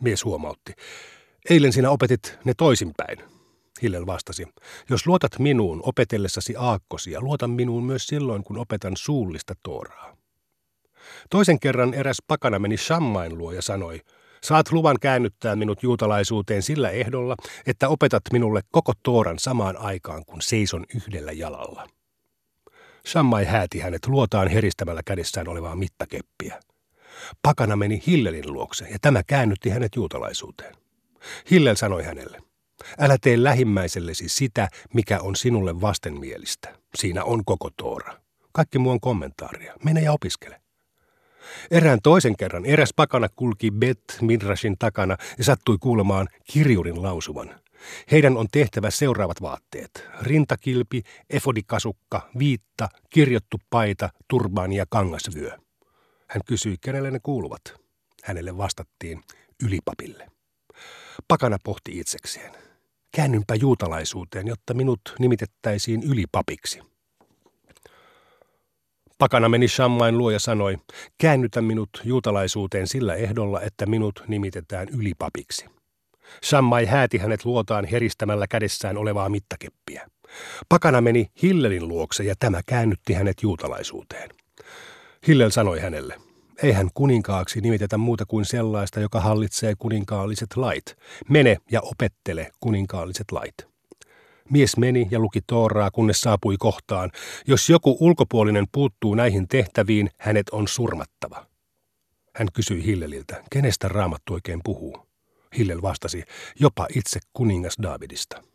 Mies 0.00 0.24
huomautti. 0.24 0.72
Eilen 1.50 1.72
sinä 1.72 1.90
opetit 1.90 2.38
ne 2.44 2.52
toisinpäin. 2.56 3.18
Hillel 3.82 4.06
vastasi, 4.06 4.46
jos 4.90 5.06
luotat 5.06 5.38
minuun 5.38 5.80
opetellessasi 5.84 6.54
aakkosia, 6.58 7.20
luota 7.20 7.48
minuun 7.48 7.84
myös 7.84 8.06
silloin, 8.06 8.44
kun 8.44 8.58
opetan 8.58 8.96
suullista 8.96 9.54
tooraa. 9.62 10.16
Toisen 11.30 11.60
kerran 11.60 11.94
eräs 11.94 12.18
pakana 12.26 12.58
meni 12.58 12.76
Shammain 12.76 13.38
luo 13.38 13.52
ja 13.52 13.62
sanoi, 13.62 14.00
Saat 14.42 14.72
luvan 14.72 14.96
käännyttää 15.00 15.56
minut 15.56 15.82
juutalaisuuteen 15.82 16.62
sillä 16.62 16.90
ehdolla, 16.90 17.36
että 17.66 17.88
opetat 17.88 18.22
minulle 18.32 18.60
koko 18.70 18.92
Tooran 19.02 19.38
samaan 19.38 19.76
aikaan, 19.76 20.24
kun 20.24 20.42
seison 20.42 20.84
yhdellä 20.94 21.32
jalalla. 21.32 21.88
Shammai 23.06 23.44
hääti 23.44 23.80
hänet 23.80 24.06
luotaan 24.06 24.48
heristämällä 24.48 25.02
kädessään 25.04 25.48
olevaa 25.48 25.76
mittakeppiä. 25.76 26.60
Pakana 27.42 27.76
meni 27.76 28.02
Hillelin 28.06 28.52
luokse 28.52 28.88
ja 28.90 28.98
tämä 29.00 29.22
käännytti 29.22 29.70
hänet 29.70 29.96
juutalaisuuteen. 29.96 30.74
Hillel 31.50 31.74
sanoi 31.74 32.02
hänelle, 32.04 32.42
älä 32.98 33.16
tee 33.20 33.42
lähimmäisellesi 33.42 34.28
sitä, 34.28 34.68
mikä 34.94 35.20
on 35.20 35.36
sinulle 35.36 35.80
vastenmielistä. 35.80 36.74
Siinä 36.94 37.24
on 37.24 37.44
koko 37.44 37.70
Toora. 37.76 38.20
Kaikki 38.52 38.78
muu 38.78 38.92
on 38.92 39.00
kommentaaria. 39.00 39.74
Mene 39.84 40.00
ja 40.00 40.12
opiskele. 40.12 40.60
Erään 41.70 41.98
toisen 42.02 42.36
kerran 42.36 42.66
eräs 42.66 42.90
pakana 42.96 43.28
kulki 43.36 43.70
Bet 43.70 44.18
Midrashin 44.20 44.76
takana 44.78 45.16
ja 45.38 45.44
sattui 45.44 45.78
kuulemaan 45.80 46.28
kirjurin 46.52 47.02
lausuvan. 47.02 47.60
Heidän 48.10 48.36
on 48.36 48.46
tehtävä 48.52 48.90
seuraavat 48.90 49.42
vaatteet. 49.42 50.08
Rintakilpi, 50.22 51.02
efodikasukka, 51.30 52.30
viitta, 52.38 52.88
kirjottu 53.10 53.60
paita, 53.70 54.10
turbaani 54.28 54.76
ja 54.76 54.86
kangasvyö. 54.88 55.50
Hän 56.28 56.42
kysyi, 56.46 56.76
kenelle 56.80 57.10
ne 57.10 57.18
kuuluvat. 57.22 57.62
Hänelle 58.24 58.56
vastattiin, 58.56 59.22
ylipapille. 59.64 60.30
Pakana 61.30 61.58
pohti 61.64 61.98
itsekseen. 61.98 62.52
Käännynpä 63.12 63.54
juutalaisuuteen, 63.54 64.46
jotta 64.46 64.74
minut 64.74 65.00
nimitettäisiin 65.18 66.02
ylipapiksi. 66.02 66.80
Pakana 69.18 69.48
meni 69.48 69.68
Shammain 69.68 70.18
luo 70.18 70.30
ja 70.30 70.38
sanoi, 70.38 70.76
käännytä 71.18 71.62
minut 71.62 71.90
juutalaisuuteen 72.04 72.86
sillä 72.86 73.14
ehdolla, 73.14 73.60
että 73.60 73.86
minut 73.86 74.22
nimitetään 74.28 74.88
ylipapiksi. 74.88 75.66
Shammai 76.44 76.86
hääti 76.86 77.18
hänet 77.18 77.44
luotaan 77.44 77.84
heristämällä 77.84 78.46
kädessään 78.46 78.96
olevaa 78.96 79.28
mittakeppiä. 79.28 80.08
Pakana 80.68 81.00
meni 81.00 81.30
Hillelin 81.42 81.88
luokse 81.88 82.24
ja 82.24 82.34
tämä 82.38 82.60
käännytti 82.66 83.12
hänet 83.12 83.42
juutalaisuuteen. 83.42 84.30
Hillel 85.26 85.50
sanoi 85.50 85.80
hänelle, 85.80 86.20
eihän 86.62 86.88
kuninkaaksi 86.94 87.60
nimitetä 87.60 87.98
muuta 87.98 88.26
kuin 88.26 88.44
sellaista, 88.44 89.00
joka 89.00 89.20
hallitsee 89.20 89.74
kuninkaalliset 89.78 90.56
lait. 90.56 90.96
Mene 91.28 91.56
ja 91.70 91.80
opettele 91.80 92.50
kuninkaalliset 92.60 93.32
lait. 93.32 93.54
Mies 94.50 94.76
meni 94.76 95.08
ja 95.10 95.18
luki 95.18 95.40
Tooraa, 95.46 95.90
kunnes 95.90 96.20
saapui 96.20 96.56
kohtaan. 96.58 97.10
Jos 97.46 97.70
joku 97.70 97.96
ulkopuolinen 98.00 98.66
puuttuu 98.72 99.14
näihin 99.14 99.48
tehtäviin, 99.48 100.10
hänet 100.18 100.48
on 100.50 100.68
surmattava. 100.68 101.46
Hän 102.36 102.48
kysyi 102.52 102.84
Hilleliltä, 102.84 103.44
kenestä 103.50 103.88
raamattu 103.88 104.34
oikein 104.34 104.60
puhuu. 104.64 105.06
Hillel 105.58 105.82
vastasi, 105.82 106.22
jopa 106.60 106.86
itse 106.94 107.20
kuningas 107.32 107.76
Daavidista. 107.82 108.49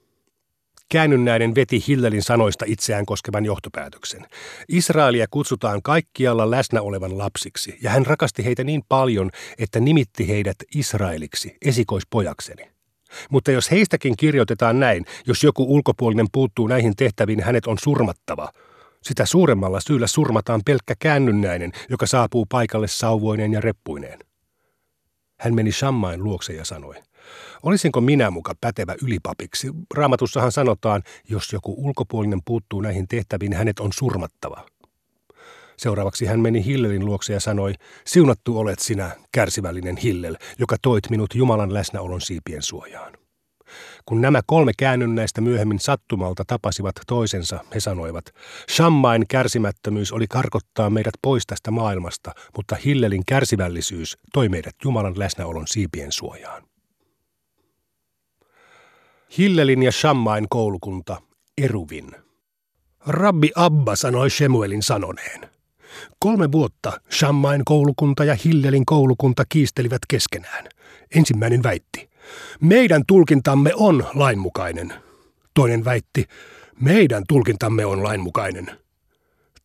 Käännynnäinen 0.89 1.55
veti 1.55 1.83
Hillelin 1.87 2.23
sanoista 2.23 2.65
itseään 2.67 3.05
koskevan 3.05 3.45
johtopäätöksen. 3.45 4.25
Israelia 4.69 5.25
kutsutaan 5.31 5.81
kaikkialla 5.81 6.51
läsnä 6.51 6.81
olevan 6.81 7.17
lapsiksi, 7.17 7.77
ja 7.81 7.89
hän 7.89 8.05
rakasti 8.05 8.45
heitä 8.45 8.63
niin 8.63 8.81
paljon, 8.89 9.31
että 9.57 9.79
nimitti 9.79 10.27
heidät 10.27 10.55
Israeliksi, 10.75 11.57
esikoispojakseni. 11.65 12.71
Mutta 13.29 13.51
jos 13.51 13.71
heistäkin 13.71 14.17
kirjoitetaan 14.17 14.79
näin, 14.79 15.05
jos 15.27 15.43
joku 15.43 15.75
ulkopuolinen 15.75 16.27
puuttuu 16.31 16.67
näihin 16.67 16.95
tehtäviin, 16.95 17.43
hänet 17.43 17.67
on 17.67 17.77
surmattava. 17.83 18.51
Sitä 19.03 19.25
suuremmalla 19.25 19.79
syyllä 19.79 20.07
surmataan 20.07 20.61
pelkkä 20.65 20.95
käännynnäinen, 20.99 21.71
joka 21.89 22.07
saapuu 22.07 22.45
paikalle 22.45 22.87
sauvoineen 22.87 23.53
ja 23.53 23.61
reppuineen. 23.61 24.19
Hän 25.39 25.55
meni 25.55 25.71
Shammain 25.71 26.23
luokse 26.23 26.53
ja 26.53 26.65
sanoi, 26.65 26.95
olisinko 27.65 28.01
minä 28.01 28.31
muka 28.31 28.53
pätevä 28.61 28.95
ylipapiksi? 29.01 29.71
Raamatussahan 29.93 30.51
sanotaan, 30.51 31.03
jos 31.29 31.53
joku 31.53 31.75
ulkopuolinen 31.77 32.39
puuttuu 32.45 32.81
näihin 32.81 33.07
tehtäviin, 33.07 33.53
hänet 33.53 33.79
on 33.79 33.93
surmattava. 33.93 34.65
Seuraavaksi 35.77 36.25
hän 36.25 36.39
meni 36.39 36.65
Hillelin 36.65 37.05
luokse 37.05 37.33
ja 37.33 37.39
sanoi, 37.39 37.73
siunattu 38.05 38.57
olet 38.57 38.79
sinä, 38.79 39.11
kärsivällinen 39.31 39.97
Hillel, 39.97 40.35
joka 40.59 40.75
toit 40.81 41.09
minut 41.09 41.35
Jumalan 41.35 41.73
läsnäolon 41.73 42.21
siipien 42.21 42.61
suojaan. 42.61 43.13
Kun 44.05 44.21
nämä 44.21 44.41
kolme 44.45 44.71
käännynnäistä 44.77 45.41
myöhemmin 45.41 45.79
sattumalta 45.79 46.43
tapasivat 46.47 46.95
toisensa, 47.07 47.59
he 47.75 47.79
sanoivat, 47.79 48.25
Shammain 48.71 49.25
kärsimättömyys 49.27 50.11
oli 50.11 50.27
karkottaa 50.27 50.89
meidät 50.89 51.13
pois 51.21 51.47
tästä 51.47 51.71
maailmasta, 51.71 52.31
mutta 52.57 52.75
Hillelin 52.85 53.23
kärsivällisyys 53.27 54.17
toi 54.33 54.49
meidät 54.49 54.75
Jumalan 54.83 55.19
läsnäolon 55.19 55.67
siipien 55.67 56.11
suojaan. 56.11 56.64
Hillelin 59.37 59.83
ja 59.83 59.91
Shammain 59.91 60.47
koulukunta, 60.49 61.21
Eruvin. 61.57 62.11
Rabbi 63.07 63.51
Abba 63.55 63.95
sanoi 63.95 64.29
Shemuelin 64.29 64.83
sanoneen. 64.83 65.49
Kolme 66.19 66.51
vuotta 66.51 67.01
Shammain 67.11 67.65
koulukunta 67.65 68.23
ja 68.23 68.37
Hillelin 68.45 68.85
koulukunta 68.85 69.43
kiistelivät 69.49 70.01
keskenään. 70.07 70.65
Ensimmäinen 71.15 71.63
väitti, 71.63 72.09
meidän 72.61 73.03
tulkintamme 73.07 73.71
on 73.75 74.05
lainmukainen. 74.13 74.93
Toinen 75.53 75.85
väitti, 75.85 76.25
meidän 76.79 77.23
tulkintamme 77.27 77.85
on 77.85 78.03
lainmukainen. 78.03 78.71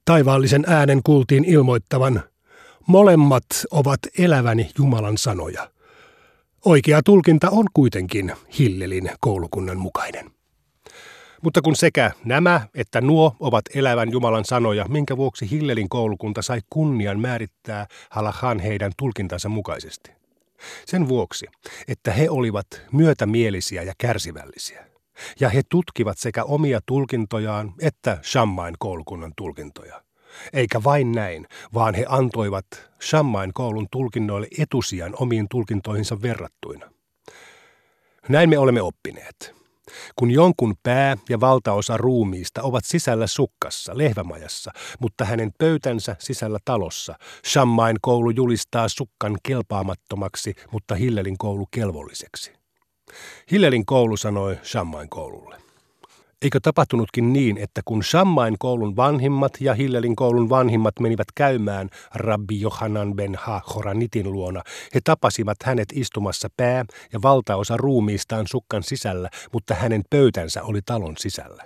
Taivaallisen 0.05 0.65
äänen 0.67 1.01
kuultiin 1.05 1.45
ilmoittavan, 1.45 2.23
molemmat 2.87 3.45
ovat 3.71 4.01
eläväni 4.19 4.71
Jumalan 4.79 5.19
sanoja. 5.19 5.71
Oikea 6.65 7.03
tulkinta 7.03 7.51
on 7.51 7.67
kuitenkin 7.75 8.33
Hillelin 8.59 9.11
koulukunnan 9.21 9.79
mukainen. 9.79 10.31
Mutta 11.43 11.63
kun 11.63 11.77
sekä 11.77 12.11
nämä 12.25 12.61
että 12.75 13.01
nuo 13.01 13.37
ovat 13.41 13.65
elävän 13.75 14.13
Jumalan 14.13 14.45
sanoja, 14.45 14.87
minkä 14.89 15.17
vuoksi 15.17 15.51
Hillelin 15.51 15.89
koulukunta 15.89 16.43
sai 16.43 16.61
kunnian 16.71 17.21
määrittää 17.21 17.87
halahan 18.11 18.59
heidän 18.59 18.93
tulkintansa 18.99 19.49
mukaisesti. 19.49 20.11
Sen 20.87 21.09
vuoksi, 21.09 21.47
että 21.89 22.13
he 22.13 22.31
olivat 22.31 22.67
myötämielisiä 22.93 23.83
ja 23.83 23.93
kärsivällisiä. 23.99 24.87
Ja 25.41 25.49
he 25.49 25.63
tutkivat 25.69 26.19
sekä 26.19 26.45
omia 26.45 26.81
tulkintojaan 26.87 27.75
että 27.81 28.19
Shammain 28.23 28.75
koulukunnan 28.79 29.33
tulkintoja. 29.37 30.03
Eikä 30.53 30.85
vain 30.85 31.13
näin, 31.13 31.47
vaan 31.75 31.95
he 31.95 32.05
antoivat 32.09 32.67
Shammain 33.03 33.53
koulun 33.55 33.87
tulkinnoille 33.91 34.47
etusijan 34.59 35.15
omiin 35.19 35.47
tulkintoihinsa 35.51 36.23
verrattuina. 36.23 36.91
Näin 38.29 38.51
me 38.51 38.59
olemme 38.59 38.83
oppineet. 38.83 39.61
Kun 40.17 40.31
jonkun 40.31 40.75
pää 40.83 41.17
ja 41.29 41.41
valtaosa 41.41 41.97
ruumiista 41.97 42.63
ovat 42.63 42.85
sisällä 42.85 43.27
sukkassa, 43.27 43.99
lehvämajassa, 43.99 44.73
mutta 45.01 45.25
hänen 45.25 45.53
pöytänsä 45.59 46.17
sisällä 46.19 46.59
talossa, 46.65 47.15
Shammain 47.47 47.97
koulu 48.01 48.31
julistaa 48.31 48.89
sukkan 48.89 49.37
kelpaamattomaksi, 49.43 50.55
mutta 50.73 50.95
Hillelin 50.95 51.39
koulu 51.39 51.67
kelvolliseksi. 51.71 52.53
Hillelin 53.51 53.87
koulu 53.87 54.17
sanoi 54.17 54.59
Shammain 54.65 55.09
koululle. 55.09 55.70
Eikö 56.43 56.61
tapahtunutkin 56.63 57.33
niin, 57.33 57.59
että 57.59 57.81
kun 57.85 58.05
Shammain 58.05 58.57
koulun 58.59 58.97
vanhimmat 58.97 59.53
ja 59.61 59.75
Hillelin 59.75 60.17
koulun 60.17 60.49
vanhimmat 60.49 61.01
menivät 61.01 61.29
käymään 61.35 61.89
Rabbi 62.15 62.61
Johanan 62.61 63.17
ben 63.17 63.35
Ha-Horanitin 63.35 64.33
luona, 64.33 64.63
he 64.95 65.01
tapasivat 65.05 65.57
hänet 65.65 65.89
istumassa 65.95 66.49
pää 66.57 66.85
ja 67.13 67.23
valtaosa 67.23 67.77
ruumiistaan 67.77 68.47
sukkan 68.47 68.83
sisällä, 68.83 69.31
mutta 69.53 69.75
hänen 69.75 70.03
pöytänsä 70.11 70.63
oli 70.63 70.81
talon 70.87 71.17
sisällä. 71.17 71.65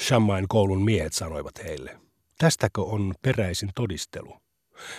Shammain 0.00 0.48
koulun 0.48 0.82
miehet 0.82 1.12
sanoivat 1.12 1.64
heille, 1.64 1.98
tästäkö 2.38 2.82
on 2.82 3.14
peräisin 3.22 3.70
todistelu? 3.74 4.36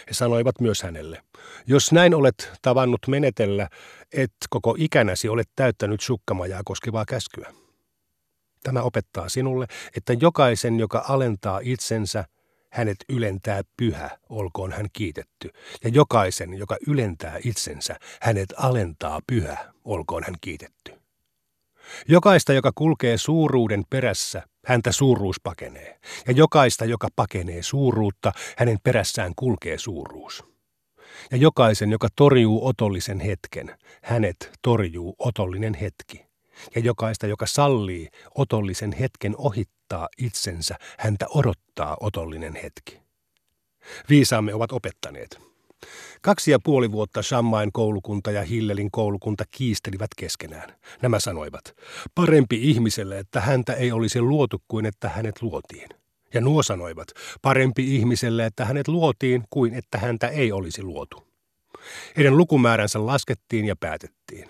He 0.08 0.14
sanoivat 0.14 0.60
myös 0.60 0.84
hänelle, 0.84 1.24
jos 1.68 1.92
näin 1.92 2.16
olet 2.16 2.52
tavannut 2.62 3.02
menetellä, 3.08 3.70
et 4.12 4.34
koko 4.50 4.76
ikänäsi 4.78 5.30
olet 5.30 5.50
täyttänyt 5.56 6.02
sukkamajaa 6.02 6.62
koskevaa 6.66 7.06
käskyä. 7.06 7.63
Tämä 8.64 8.82
opettaa 8.82 9.30
sinulle, 9.30 9.68
että 9.98 10.14
jokaisen, 10.22 10.80
joka 10.80 11.06
alentaa 11.08 11.60
itsensä, 11.64 12.26
hänet 12.74 12.98
ylentää 13.10 13.62
pyhä, 13.78 14.10
olkoon 14.30 14.72
hän 14.72 14.86
kiitetty. 14.94 15.50
Ja 15.84 15.90
jokaisen, 15.90 16.54
joka 16.54 16.78
ylentää 16.88 17.40
itsensä, 17.46 17.96
hänet 18.22 18.54
alentaa 18.58 19.20
pyhä, 19.28 19.74
olkoon 19.84 20.24
hän 20.24 20.36
kiitetty. 20.42 20.94
Jokaista, 22.08 22.54
joka 22.54 22.72
kulkee 22.76 23.18
suuruuden 23.18 23.84
perässä, 23.90 24.44
häntä 24.66 24.92
suuruus 24.92 25.36
pakenee. 25.44 26.00
Ja 26.28 26.34
jokaista, 26.34 26.86
joka 26.86 27.08
pakenee 27.16 27.64
suuruutta, 27.64 28.32
hänen 28.58 28.78
perässään 28.84 29.34
kulkee 29.36 29.78
suuruus. 29.78 30.44
Ja 31.32 31.38
jokaisen, 31.38 31.92
joka 31.92 32.08
torjuu 32.16 32.68
otollisen 32.68 33.20
hetken, 33.20 33.78
hänet 34.04 34.52
torjuu 34.62 35.16
otollinen 35.20 35.74
hetki 35.74 36.33
ja 36.76 36.82
jokaista, 36.82 37.28
joka 37.28 37.46
sallii 37.46 38.08
otollisen 38.36 38.92
hetken 38.92 39.36
ohittaa 39.38 40.10
itsensä, 40.18 40.76
häntä 41.00 41.26
odottaa 41.30 41.98
otollinen 42.00 42.56
hetki. 42.56 43.00
Viisaamme 44.10 44.54
ovat 44.54 44.72
opettaneet. 44.72 45.54
Kaksi 46.22 46.52
ja 46.52 46.60
puoli 46.64 46.92
vuotta 46.92 47.22
Shammain 47.22 47.72
koulukunta 47.72 48.32
ja 48.32 48.42
Hillelin 48.42 48.92
koulukunta 48.92 49.44
kiistelivät 49.52 50.10
keskenään. 50.18 50.76
Nämä 51.02 51.20
sanoivat, 51.20 51.64
parempi 52.16 52.70
ihmiselle, 52.70 53.20
että 53.20 53.42
häntä 53.42 53.74
ei 53.74 53.92
olisi 53.92 54.22
luotu 54.22 54.62
kuin 54.68 54.86
että 54.86 55.10
hänet 55.10 55.42
luotiin. 55.42 55.90
Ja 56.34 56.42
nuo 56.42 56.64
sanoivat, 56.64 57.08
parempi 57.42 57.96
ihmiselle, 57.96 58.46
että 58.46 58.66
hänet 58.66 58.88
luotiin 58.88 59.44
kuin 59.50 59.74
että 59.74 59.98
häntä 59.98 60.28
ei 60.28 60.52
olisi 60.52 60.84
luotu. 60.84 61.28
Heidän 62.18 62.38
lukumääränsä 62.38 63.06
laskettiin 63.06 63.66
ja 63.66 63.76
päätettiin. 63.76 64.50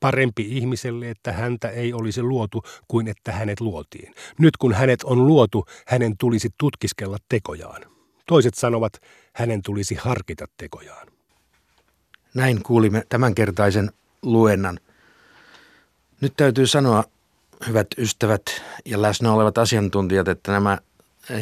Parempi 0.00 0.56
ihmiselle, 0.56 1.10
että 1.10 1.32
häntä 1.32 1.68
ei 1.68 1.92
olisi 1.92 2.22
luotu 2.22 2.62
kuin 2.88 3.08
että 3.08 3.32
hänet 3.32 3.60
luotiin. 3.60 4.14
Nyt 4.38 4.56
kun 4.56 4.72
hänet 4.72 5.04
on 5.04 5.26
luotu, 5.26 5.66
hänen 5.86 6.16
tulisi 6.16 6.48
tutkiskella 6.58 7.16
tekojaan. 7.28 7.82
Toiset 8.26 8.54
sanovat, 8.54 8.92
hänen 9.32 9.62
tulisi 9.62 9.94
harkita 9.94 10.46
tekojaan. 10.56 11.06
Näin 12.34 12.62
kuulimme 12.62 13.02
tämänkertaisen 13.08 13.90
luennan. 14.22 14.80
Nyt 16.20 16.32
täytyy 16.36 16.66
sanoa, 16.66 17.04
hyvät 17.68 17.86
ystävät 17.98 18.42
ja 18.84 19.02
läsnä 19.02 19.32
olevat 19.32 19.58
asiantuntijat, 19.58 20.28
että 20.28 20.52
nämä 20.52 20.78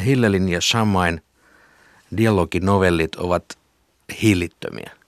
Hillelin 0.05 0.49
ja 0.49 0.61
Shamain 0.61 1.21
dialoginovellit 2.17 3.15
ovat 3.15 3.57
hillittömiä 4.21 4.98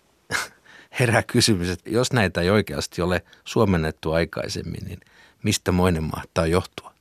herää 1.00 1.24
kysymys, 1.24 1.70
että 1.70 1.90
jos 1.90 2.14
näitä 2.14 2.42
ei 2.42 2.50
oikeasti 2.50 3.02
ole 3.02 3.24
suomennettu 3.46 4.12
aikaisemmin, 4.12 4.86
niin 4.86 5.00
mistä 5.44 5.72
moinen 5.72 6.04
mahtaa 6.04 6.48
johtua? 6.48 6.94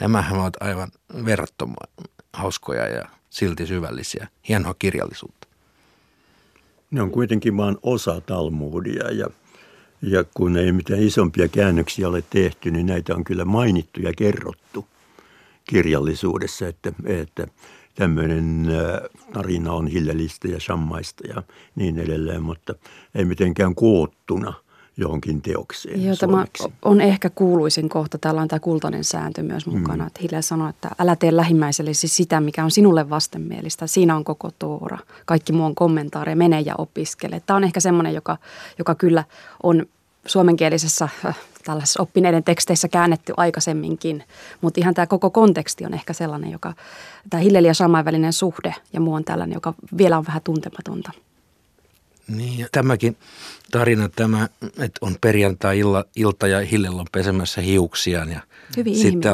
Nämähän 0.00 0.40
ovat 0.40 0.56
aivan 0.60 0.88
verrattoman 1.24 1.88
hauskoja 2.32 2.88
ja 2.88 3.04
silti 3.30 3.66
syvällisiä. 3.66 4.28
Hienoa 4.48 4.74
kirjallisuutta. 4.78 5.48
Ne 6.90 7.02
on 7.02 7.10
kuitenkin 7.10 7.56
vain 7.56 7.76
osa 7.82 8.20
Talmudia 8.20 9.10
ja, 9.10 9.26
ja 10.02 10.24
kun 10.34 10.56
ei 10.56 10.72
mitään 10.72 11.02
isompia 11.02 11.48
käännöksiä 11.48 12.08
ole 12.08 12.24
tehty, 12.30 12.70
niin 12.70 12.86
näitä 12.86 13.14
on 13.14 13.24
kyllä 13.24 13.44
mainittu 13.44 14.00
ja 14.00 14.12
kerrottu 14.16 14.86
kirjallisuudessa, 15.68 16.68
että, 16.68 16.92
että 17.04 17.46
tämmöinen 17.94 18.66
tarina 19.32 19.72
on 19.72 19.86
Hillelistä 19.86 20.48
ja 20.48 20.60
Shammaista 20.60 21.26
ja 21.28 21.42
niin 21.76 21.98
edelleen, 21.98 22.42
mutta 22.42 22.74
ei 23.14 23.24
mitenkään 23.24 23.74
koottuna 23.74 24.52
johonkin 24.96 25.42
teokseen 25.42 26.04
Joo, 26.04 26.16
tämä 26.16 26.44
on 26.82 27.00
ehkä 27.00 27.30
kuuluisin 27.30 27.88
kohta. 27.88 28.18
Täällä 28.18 28.40
on 28.40 28.48
tämä 28.48 28.60
kultainen 28.60 29.04
sääntö 29.04 29.42
myös 29.42 29.66
mukana. 29.66 30.04
Mm. 30.04 30.06
Että 30.06 30.20
Hillel 30.22 30.42
sanoo, 30.42 30.68
että 30.68 30.90
älä 30.98 31.16
tee 31.16 31.36
lähimmäisellesi 31.36 32.08
sitä, 32.08 32.40
mikä 32.40 32.64
on 32.64 32.70
sinulle 32.70 33.10
vastenmielistä. 33.10 33.86
Siinä 33.86 34.16
on 34.16 34.24
koko 34.24 34.50
Toora. 34.58 34.98
Kaikki 35.26 35.52
muu 35.52 35.66
on 35.66 35.74
kommentaari. 35.74 36.34
Mene 36.34 36.60
ja 36.60 36.74
opiskele. 36.78 37.42
Tämä 37.46 37.56
on 37.56 37.64
ehkä 37.64 37.80
semmoinen, 37.80 38.14
joka, 38.14 38.38
joka 38.78 38.94
kyllä 38.94 39.24
on 39.62 39.86
suomenkielisessä 40.26 41.08
äh, 41.26 41.38
tällaisissa 41.64 42.02
oppineiden 42.02 42.44
teksteissä 42.44 42.88
käännetty 42.88 43.34
aikaisemminkin, 43.36 44.24
mutta 44.60 44.80
ihan 44.80 44.94
tämä 44.94 45.06
koko 45.06 45.30
konteksti 45.30 45.84
on 45.84 45.94
ehkä 45.94 46.12
sellainen, 46.12 46.50
joka, 46.50 46.74
tämä 47.30 47.40
Hilleli 47.40 47.66
ja 47.66 47.74
Samain 47.74 48.04
välinen 48.04 48.32
suhde 48.32 48.74
ja 48.92 49.00
muu 49.00 49.14
on 49.14 49.24
tällainen, 49.24 49.54
joka 49.54 49.74
vielä 49.98 50.18
on 50.18 50.26
vähän 50.26 50.42
tuntematonta. 50.42 51.12
Niin 52.28 52.58
ja 52.58 52.66
tämäkin 52.72 53.16
tarina, 53.70 54.08
tämä, 54.08 54.48
että 54.62 54.98
on 55.00 55.16
perjantai-ilta 55.20 56.46
ja 56.46 56.60
Hillel 56.60 56.98
on 56.98 57.06
pesemässä 57.12 57.60
hiuksiaan 57.60 58.30
ja 58.30 58.40
Hyvin 58.76 58.96
sitten 58.96 59.32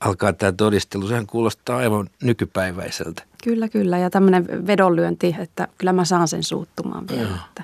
alkaa 0.00 0.32
tämä 0.32 0.52
todistelu. 0.52 1.08
Sehän 1.08 1.26
kuulostaa 1.26 1.76
aivan 1.76 2.10
nykypäiväiseltä. 2.22 3.22
Kyllä, 3.44 3.68
kyllä 3.68 3.98
ja 3.98 4.10
tämmöinen 4.10 4.66
vedonlyönti, 4.66 5.36
että 5.38 5.68
kyllä 5.78 5.92
mä 5.92 6.04
saan 6.04 6.28
sen 6.28 6.42
suuttumaan 6.42 7.08
vielä. 7.08 7.38
Että. 7.48 7.62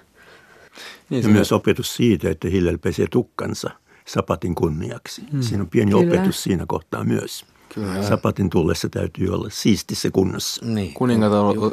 Niin, 1.11 1.23
ja 1.23 1.29
myös 1.29 1.53
opetus 1.53 1.97
siitä, 1.97 2.31
että 2.31 2.49
Hillel 2.49 2.79
pesee 2.79 3.07
tukkansa– 3.11 3.71
sapatin 4.07 4.55
kunniaksi. 4.55 5.23
Hmm. 5.33 5.42
Siinä 5.42 5.62
on 5.62 5.71
pieni 5.71 5.90
Kyllä. 5.90 6.12
opetus 6.21 6.42
siinä 6.42 6.64
kohtaa 6.69 7.05
myös. 7.05 7.45
Kyllä. 7.75 8.03
Sapatin 8.03 8.51
tullessa 8.51 8.88
täytyy 8.88 9.29
olla 9.35 9.51
siistissä 9.51 10.11
kunnossa. 10.11 10.66
Niin. 10.66 10.95
Kuningat 10.95 11.33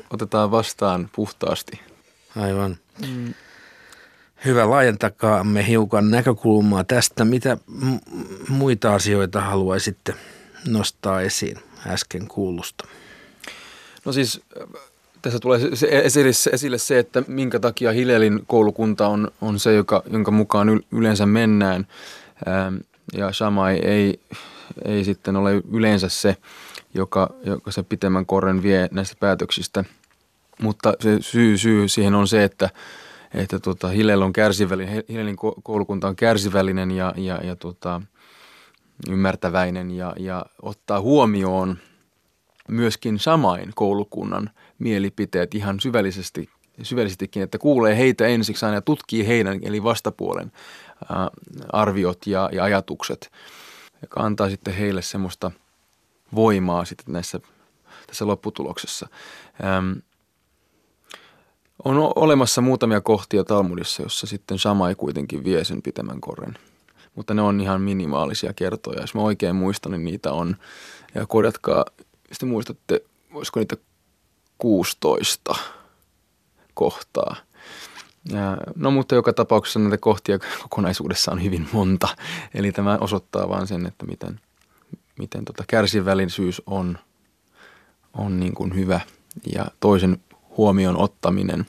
otetaan 0.09 0.51
vastaan 0.51 1.09
puhtaasti. 1.15 1.79
Aivan. 2.35 2.77
Mm. 3.07 3.33
Hyvä, 4.45 4.69
laajentakaamme 4.69 5.67
hiukan 5.67 6.11
näkökulmaa 6.11 6.83
tästä. 6.83 7.25
Mitä 7.25 7.57
muita 8.49 8.93
asioita 8.93 9.41
haluaisitte 9.41 10.13
nostaa 10.67 11.21
esiin 11.21 11.57
äsken 11.87 12.27
kuulusta? 12.27 12.87
No 14.05 14.11
siis 14.11 14.41
tässä 15.23 15.39
tulee 15.39 15.59
esille, 15.81 16.31
esille 16.51 16.77
se, 16.77 16.99
että 16.99 17.23
minkä 17.27 17.59
takia 17.59 17.91
Hilelin 17.91 18.43
koulukunta 18.47 19.07
on, 19.07 19.31
on 19.41 19.59
se, 19.59 19.73
joka, 19.73 20.03
jonka 20.09 20.31
mukaan 20.31 20.81
yleensä 20.91 21.25
mennään. 21.25 21.87
Ähm, 22.47 22.75
ja 23.13 23.31
Shamai 23.31 23.75
ei, 23.75 24.19
ei 24.85 25.03
sitten 25.03 25.35
ole 25.35 25.61
yleensä 25.71 26.09
se, 26.09 26.37
joka, 26.93 27.29
joka 27.45 27.71
se 27.71 27.83
pitemmän 27.83 28.25
korren 28.25 28.63
vie 28.63 28.87
näistä 28.91 29.15
päätöksistä. 29.19 29.83
Mutta 30.61 30.93
se 30.99 31.17
syy, 31.21 31.57
syy 31.57 31.87
siihen 31.87 32.15
on 32.15 32.27
se, 32.27 32.43
että, 32.43 32.69
että 33.33 33.59
tota, 33.59 33.87
Hillel 33.87 34.21
on 34.21 34.33
kärsivällinen, 34.33 35.03
Hillelin 35.09 35.35
koulukunta 35.63 36.07
on 36.07 36.15
kärsivällinen 36.15 36.91
ja, 36.91 37.13
ja, 37.17 37.39
ja 37.43 37.55
tota, 37.55 38.01
ymmärtäväinen 39.09 39.91
ja, 39.91 40.13
ja 40.19 40.45
ottaa 40.61 41.01
huomioon 41.01 41.77
myöskin 42.67 43.19
samain 43.19 43.71
koulukunnan 43.75 44.49
mielipiteet 44.79 45.55
ihan 45.55 45.79
syvällisesti, 45.79 46.49
syvällisestikin, 46.81 47.43
että 47.43 47.57
kuulee 47.57 47.97
heitä 47.97 48.27
ensiksi 48.27 48.65
aina 48.65 48.77
ja 48.77 48.81
tutkii 48.81 49.27
heidän 49.27 49.59
eli 49.63 49.83
vastapuolen 49.83 50.51
ää, 51.09 51.29
arviot 51.73 52.27
ja, 52.27 52.49
ja 52.51 52.63
ajatukset, 52.63 53.31
joka 54.01 54.19
antaa 54.21 54.49
sitten 54.49 54.73
heille 54.73 55.01
semmoista 55.01 55.51
voimaa 56.35 56.85
sitten 56.85 57.13
näissä, 57.13 57.39
tässä 58.07 58.27
lopputuloksessa. 58.27 59.07
Ähm, 59.63 59.91
on 61.85 62.11
olemassa 62.15 62.61
muutamia 62.61 63.01
kohtia 63.01 63.43
Talmudissa, 63.43 64.03
jossa 64.03 64.27
sitten 64.27 64.59
Samai 64.59 64.95
kuitenkin 64.95 65.43
vie 65.43 65.63
sen 65.63 65.81
pitemmän 65.81 66.21
korren. 66.21 66.57
Mutta 67.15 67.33
ne 67.33 67.41
on 67.41 67.61
ihan 67.61 67.81
minimaalisia 67.81 68.53
kertoja. 68.53 69.01
Jos 69.01 69.15
mä 69.15 69.21
oikein 69.21 69.55
muistan, 69.55 69.91
niin 69.91 70.03
niitä 70.03 70.31
on. 70.31 70.55
Ja 71.15 71.25
korjatkaa, 71.25 71.85
sitten 72.31 72.49
muistatte, 72.49 73.01
voisiko 73.33 73.59
niitä 73.59 73.77
16 74.63 75.55
kohtaa. 76.73 77.35
No 78.75 78.91
mutta 78.91 79.15
joka 79.15 79.33
tapauksessa 79.33 79.79
näitä 79.79 79.97
kohtia 79.97 80.39
kokonaisuudessa 80.61 81.31
on 81.31 81.43
hyvin 81.43 81.67
monta. 81.73 82.07
Eli 82.53 82.71
tämä 82.71 82.97
osoittaa 83.01 83.49
vain 83.49 83.67
sen, 83.67 83.85
että 83.85 84.05
miten, 84.05 84.39
miten 85.19 85.45
tota 85.45 85.63
kärsivällisyys 85.67 86.61
on, 86.65 86.97
on 88.13 88.39
niin 88.39 88.53
kuin 88.53 88.75
hyvä 88.75 88.99
ja 89.53 89.65
toisen 89.79 90.17
huomioon 90.57 90.97
ottaminen. 90.97 91.65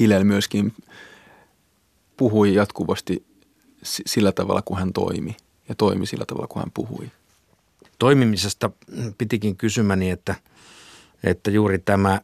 Hillel 0.00 0.24
myöskin 0.24 0.74
puhui 2.16 2.54
jatkuvasti 2.54 3.26
sillä 3.82 4.32
tavalla, 4.32 4.62
kun 4.62 4.78
hän 4.78 4.92
toimi 4.92 5.36
ja 5.68 5.74
toimi 5.74 6.06
sillä 6.06 6.24
tavalla, 6.24 6.46
kun 6.46 6.62
hän 6.62 6.72
puhui. 6.74 7.10
Toimimisesta 7.98 8.70
pitikin 9.18 9.56
kysymäni, 9.56 10.10
että, 10.10 10.34
että 11.26 11.50
juuri 11.50 11.78
tämä 11.78 12.20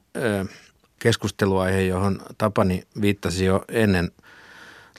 keskusteluaihe, 0.99 1.83
johon 1.83 2.21
Tapani 2.39 2.83
viittasi 3.01 3.45
jo 3.45 3.65
ennen 3.69 4.11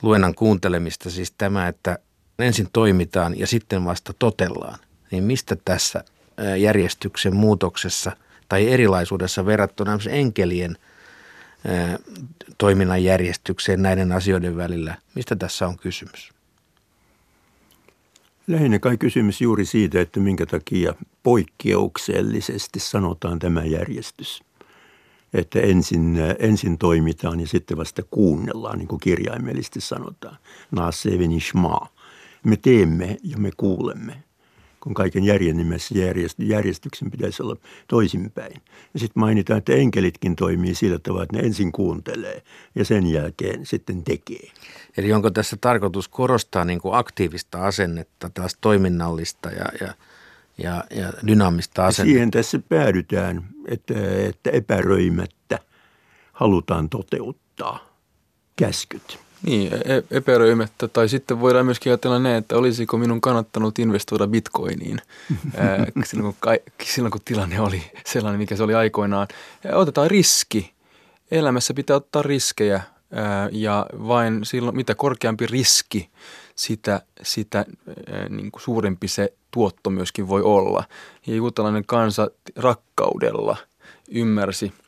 luennan 0.01 0.35
kuuntelemista, 0.35 1.09
siis 1.09 1.31
tämä, 1.31 1.67
että 1.67 1.97
ensin 2.39 2.67
toimitaan 2.73 3.39
ja 3.39 3.47
sitten 3.47 3.85
vasta 3.85 4.13
totellaan, 4.19 4.79
niin 5.11 5.23
mistä 5.23 5.57
tässä 5.65 6.03
järjestyksen 6.59 7.35
muutoksessa 7.35 8.11
tai 8.49 8.69
erilaisuudessa 8.69 9.45
verrattuna 9.45 9.99
enkelien 10.09 10.77
toiminnan 12.57 13.03
järjestykseen 13.03 13.81
näiden 13.81 14.11
asioiden 14.11 14.57
välillä, 14.57 14.95
mistä 15.15 15.35
tässä 15.35 15.67
on 15.67 15.77
kysymys? 15.77 16.31
Lähinnä 18.47 18.79
kai 18.79 18.97
kysymys 18.97 19.41
juuri 19.41 19.65
siitä, 19.65 20.01
että 20.01 20.19
minkä 20.19 20.45
takia 20.45 20.93
poikkeuksellisesti 21.23 22.79
sanotaan 22.79 23.39
tämä 23.39 23.63
järjestys. 23.63 24.43
Että 25.33 25.59
ensin, 25.59 26.17
ensin 26.39 26.77
toimitaan 26.77 27.39
ja 27.39 27.47
sitten 27.47 27.77
vasta 27.77 28.01
kuunnellaan, 28.11 28.77
niin 28.77 28.87
kuin 28.87 28.99
kirjaimellisesti 28.99 29.81
sanotaan. 29.81 30.37
Naase 30.71 31.09
Me 32.43 32.57
teemme 32.57 33.17
ja 33.23 33.37
me 33.37 33.51
kuulemme 33.57 34.23
kun 34.83 34.93
kaiken 34.93 35.23
järjen 35.23 35.57
nimessä 35.57 35.95
järjestyksen 36.39 37.11
pitäisi 37.11 37.43
olla 37.43 37.55
toisinpäin. 37.87 38.61
Ja 38.93 38.99
sitten 38.99 39.19
mainitaan, 39.19 39.57
että 39.57 39.73
enkelitkin 39.73 40.35
toimii 40.35 40.75
sillä 40.75 40.99
tavalla, 40.99 41.23
että 41.23 41.37
ne 41.37 41.43
ensin 41.43 41.71
kuuntelee 41.71 42.43
ja 42.75 42.85
sen 42.85 43.07
jälkeen 43.07 43.65
sitten 43.65 44.03
tekee. 44.03 44.51
Eli 44.97 45.13
onko 45.13 45.31
tässä 45.31 45.57
tarkoitus 45.61 46.07
korostaa 46.07 46.65
niin 46.65 46.81
kuin 46.81 46.95
aktiivista 46.95 47.65
asennetta, 47.65 48.29
taas 48.29 48.57
toiminnallista 48.61 49.49
ja, 49.49 49.65
ja, 49.81 49.93
ja, 50.57 50.83
ja 50.95 51.13
dynaamista 51.27 51.85
asennetta? 51.85 52.13
Siihen 52.13 52.31
tässä 52.31 52.59
päädytään, 52.69 53.47
että, 53.67 53.93
että 54.29 54.49
epäröimättä 54.49 55.59
halutaan 56.33 56.89
toteuttaa 56.89 57.85
käskyt. 58.55 59.22
Niin, 59.43 59.73
e- 59.73 60.03
epäröimättä. 60.11 60.87
Tai 60.87 61.09
sitten 61.09 61.39
voidaan 61.39 61.65
myöskin 61.65 61.91
ajatella 61.91 62.19
näin, 62.19 62.35
että 62.35 62.57
olisiko 62.57 62.97
minun 62.97 63.21
kannattanut 63.21 63.79
investoida 63.79 64.27
bitcoiniin 64.27 65.01
ää, 65.57 65.87
silloin, 66.05 66.35
kun, 66.41 66.53
silloin, 66.83 67.11
kun 67.11 67.21
tilanne 67.25 67.59
oli 67.59 67.83
sellainen, 68.05 68.39
mikä 68.39 68.55
se 68.55 68.63
oli 68.63 68.73
aikoinaan. 68.73 69.27
Otetaan 69.73 70.11
riski. 70.11 70.73
Elämässä 71.31 71.73
pitää 71.73 71.95
ottaa 71.95 72.21
riskejä 72.21 72.81
ää, 73.11 73.49
ja 73.51 73.85
vain 74.07 74.39
silloin, 74.43 74.75
mitä 74.75 74.95
korkeampi 74.95 75.47
riski, 75.47 76.09
sitä, 76.55 77.01
sitä 77.21 77.57
ää, 78.11 78.29
niin 78.29 78.51
kuin 78.51 78.61
suurempi 78.61 79.07
se 79.07 79.33
tuotto 79.51 79.89
myöskin 79.89 80.27
voi 80.27 80.41
olla. 80.41 80.83
Ja 81.27 81.35
juutalainen 81.35 81.85
kansa 81.85 82.31
rakkaudella 82.55 83.57
ymmärsi– 84.11 84.73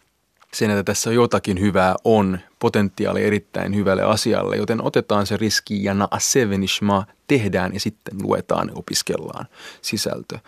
sen, 0.55 0.71
että 0.71 0.83
tässä 0.83 1.11
jotakin 1.11 1.59
hyvää 1.59 1.95
on, 2.03 2.39
potentiaali 2.59 3.23
erittäin 3.23 3.75
hyvälle 3.75 4.03
asialle, 4.03 4.57
joten 4.57 4.83
otetaan 4.83 5.25
se 5.25 5.37
riski 5.37 5.83
ja 5.83 5.93
naasevenishma 5.93 7.05
tehdään 7.27 7.73
ja 7.73 7.79
sitten 7.79 8.13
luetaan 8.21 8.67
ja 8.67 8.73
opiskellaan 8.75 9.45
sisältö. 9.81 10.39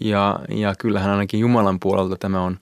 Ja, 0.00 0.40
ja 0.48 0.74
kyllähän 0.78 1.10
ainakin 1.10 1.40
Jumalan 1.40 1.80
puolelta 1.80 2.16
tämä, 2.16 2.40
on, 2.40 2.58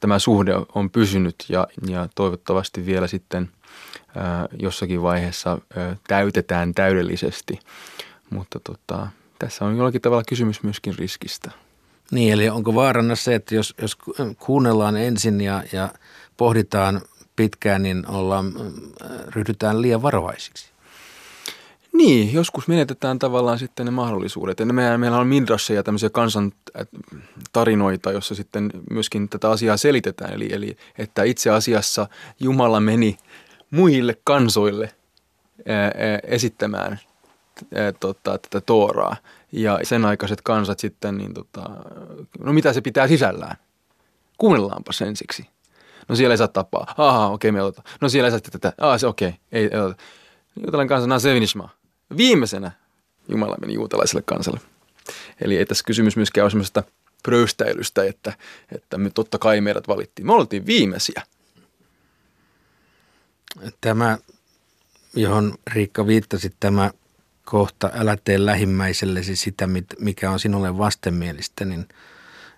tämä 0.00 0.18
suhde 0.18 0.52
on 0.74 0.90
pysynyt 0.90 1.36
ja, 1.48 1.66
ja 1.86 2.08
toivottavasti 2.14 2.86
vielä 2.86 3.06
sitten 3.06 3.50
ää, 4.16 4.48
jossakin 4.58 5.02
vaiheessa 5.02 5.58
ää, 5.76 5.96
täytetään 6.08 6.74
täydellisesti. 6.74 7.58
Mutta 8.30 8.60
tota, 8.64 9.06
tässä 9.38 9.64
on 9.64 9.76
jollakin 9.76 10.00
tavalla 10.00 10.22
kysymys 10.28 10.62
myöskin 10.62 10.98
riskistä. 10.98 11.63
Niin, 12.10 12.32
eli 12.32 12.48
onko 12.48 12.74
vaarana 12.74 13.16
se, 13.16 13.34
että 13.34 13.54
jos, 13.54 13.74
jos 13.82 13.96
kuunnellaan 14.38 14.96
ensin 14.96 15.40
ja, 15.40 15.62
ja 15.72 15.88
pohditaan 16.36 17.00
pitkään, 17.36 17.82
niin 17.82 18.08
ollaan, 18.08 18.52
ryhdytään 19.34 19.82
liian 19.82 20.02
varovaisiksi? 20.02 20.74
Niin, 21.92 22.32
joskus 22.32 22.68
menetetään 22.68 23.18
tavallaan 23.18 23.58
sitten 23.58 23.86
ne 23.86 23.92
mahdollisuudet. 23.92 24.60
Ja 24.60 24.66
meillä, 24.66 24.98
meillä 24.98 25.18
on 25.18 25.26
midrasseja 25.26 25.82
tämmöisiä 25.82 26.10
kansan 26.10 26.52
tarinoita, 27.52 28.12
jossa 28.12 28.34
sitten 28.34 28.70
myöskin 28.90 29.28
tätä 29.28 29.50
asiaa 29.50 29.76
selitetään. 29.76 30.32
Eli, 30.32 30.52
eli 30.52 30.76
että 30.98 31.22
itse 31.22 31.50
asiassa 31.50 32.06
Jumala 32.40 32.80
meni 32.80 33.16
muille 33.70 34.16
kansoille 34.24 34.92
ää, 35.66 35.92
esittämään 36.22 37.00
ää, 37.74 37.92
tota, 37.92 38.38
tätä 38.38 38.60
Tooraa. 38.60 39.16
Ja 39.56 39.80
sen 39.82 40.04
aikaiset 40.04 40.42
kansat 40.42 40.78
sitten, 40.78 41.18
niin 41.18 41.34
tota, 41.34 41.70
no 42.38 42.52
mitä 42.52 42.72
se 42.72 42.80
pitää 42.80 43.08
sisällään? 43.08 43.56
Kuunnellaanpa 44.38 44.90
ensiksi. 45.06 45.46
No 46.08 46.16
siellä 46.16 46.32
ei 46.32 46.38
saa 46.38 46.48
tapaa. 46.48 46.94
Aha, 46.98 47.26
okei, 47.26 47.48
okay, 47.50 47.58
me 47.58 47.62
otetaan. 47.62 47.96
No 48.00 48.08
siellä 48.08 48.26
ei 48.26 48.30
saa 48.30 48.40
tätä. 48.40 48.72
Ah, 48.80 49.00
se 49.00 49.06
okei, 49.06 49.28
okay. 49.28 49.40
ei, 49.52 49.68
ei 49.72 49.80
oteta. 49.80 50.02
Juutalainen 50.56 50.88
kansa 50.88 51.06
Nasevinishma. 51.06 51.68
Viimeisenä 52.16 52.70
Jumala 53.28 53.56
meni 53.60 53.74
juutalaiselle 53.74 54.22
kansalle. 54.26 54.60
Eli 55.40 55.58
ei 55.58 55.66
tässä 55.66 55.84
kysymys 55.86 56.16
myöskään 56.16 56.42
ole 56.42 56.50
semmoista 56.50 56.82
pröystäilystä, 57.22 58.04
että, 58.04 58.32
että 58.74 58.98
me 58.98 59.10
totta 59.10 59.38
kai 59.38 59.60
meidät 59.60 59.88
valittiin. 59.88 60.26
Me 60.26 60.32
oltiin 60.32 60.66
viimeisiä. 60.66 61.22
Tämä, 63.80 64.18
johon 65.14 65.54
Riikka 65.72 66.06
viittasi, 66.06 66.54
tämä 66.60 66.90
kohta, 67.44 67.90
älä 67.94 68.16
tee 68.24 68.46
lähimmäisellesi 68.46 69.36
sitä, 69.36 69.68
mikä 69.98 70.30
on 70.30 70.40
sinulle 70.40 70.78
vastenmielistä, 70.78 71.64
niin 71.64 71.86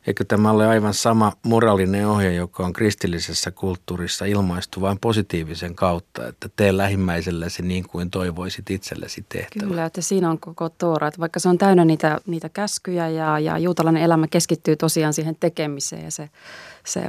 Eikö 0.07 0.25
tämä 0.25 0.51
ole 0.51 0.67
aivan 0.67 0.95
sama 0.95 1.33
moraalinen 1.43 2.09
ohje, 2.09 2.35
joka 2.35 2.67
on 2.67 2.73
kristillisessä 2.73 3.51
kulttuurissa 3.51 4.25
ilmaistu 4.25 4.81
vain 4.81 4.99
positiivisen 4.99 5.75
kautta, 5.75 6.29
että 6.29 6.49
tee 6.57 6.77
lähimmäisellesi 6.77 7.63
niin 7.63 7.89
kuin 7.89 8.11
toivoisit 8.11 8.71
itsellesi 8.71 9.25
tehtävä. 9.29 9.69
Kyllä, 9.69 9.85
että 9.85 10.01
siinä 10.01 10.31
on 10.31 10.39
koko 10.39 10.69
Toora, 10.69 11.09
että 11.09 11.21
vaikka 11.21 11.41
se 11.41 11.49
on 11.49 11.59
täynnä 11.59 11.85
niitä, 11.85 12.21
niitä 12.27 12.49
käskyjä 12.49 13.09
ja, 13.09 13.39
ja 13.39 13.59
juutalainen 13.59 14.03
elämä 14.03 14.27
keskittyy 14.27 14.77
tosiaan 14.77 15.13
siihen 15.13 15.37
tekemiseen 15.41 16.05
ja 16.05 16.11
se, 16.11 16.31
se 16.87 17.03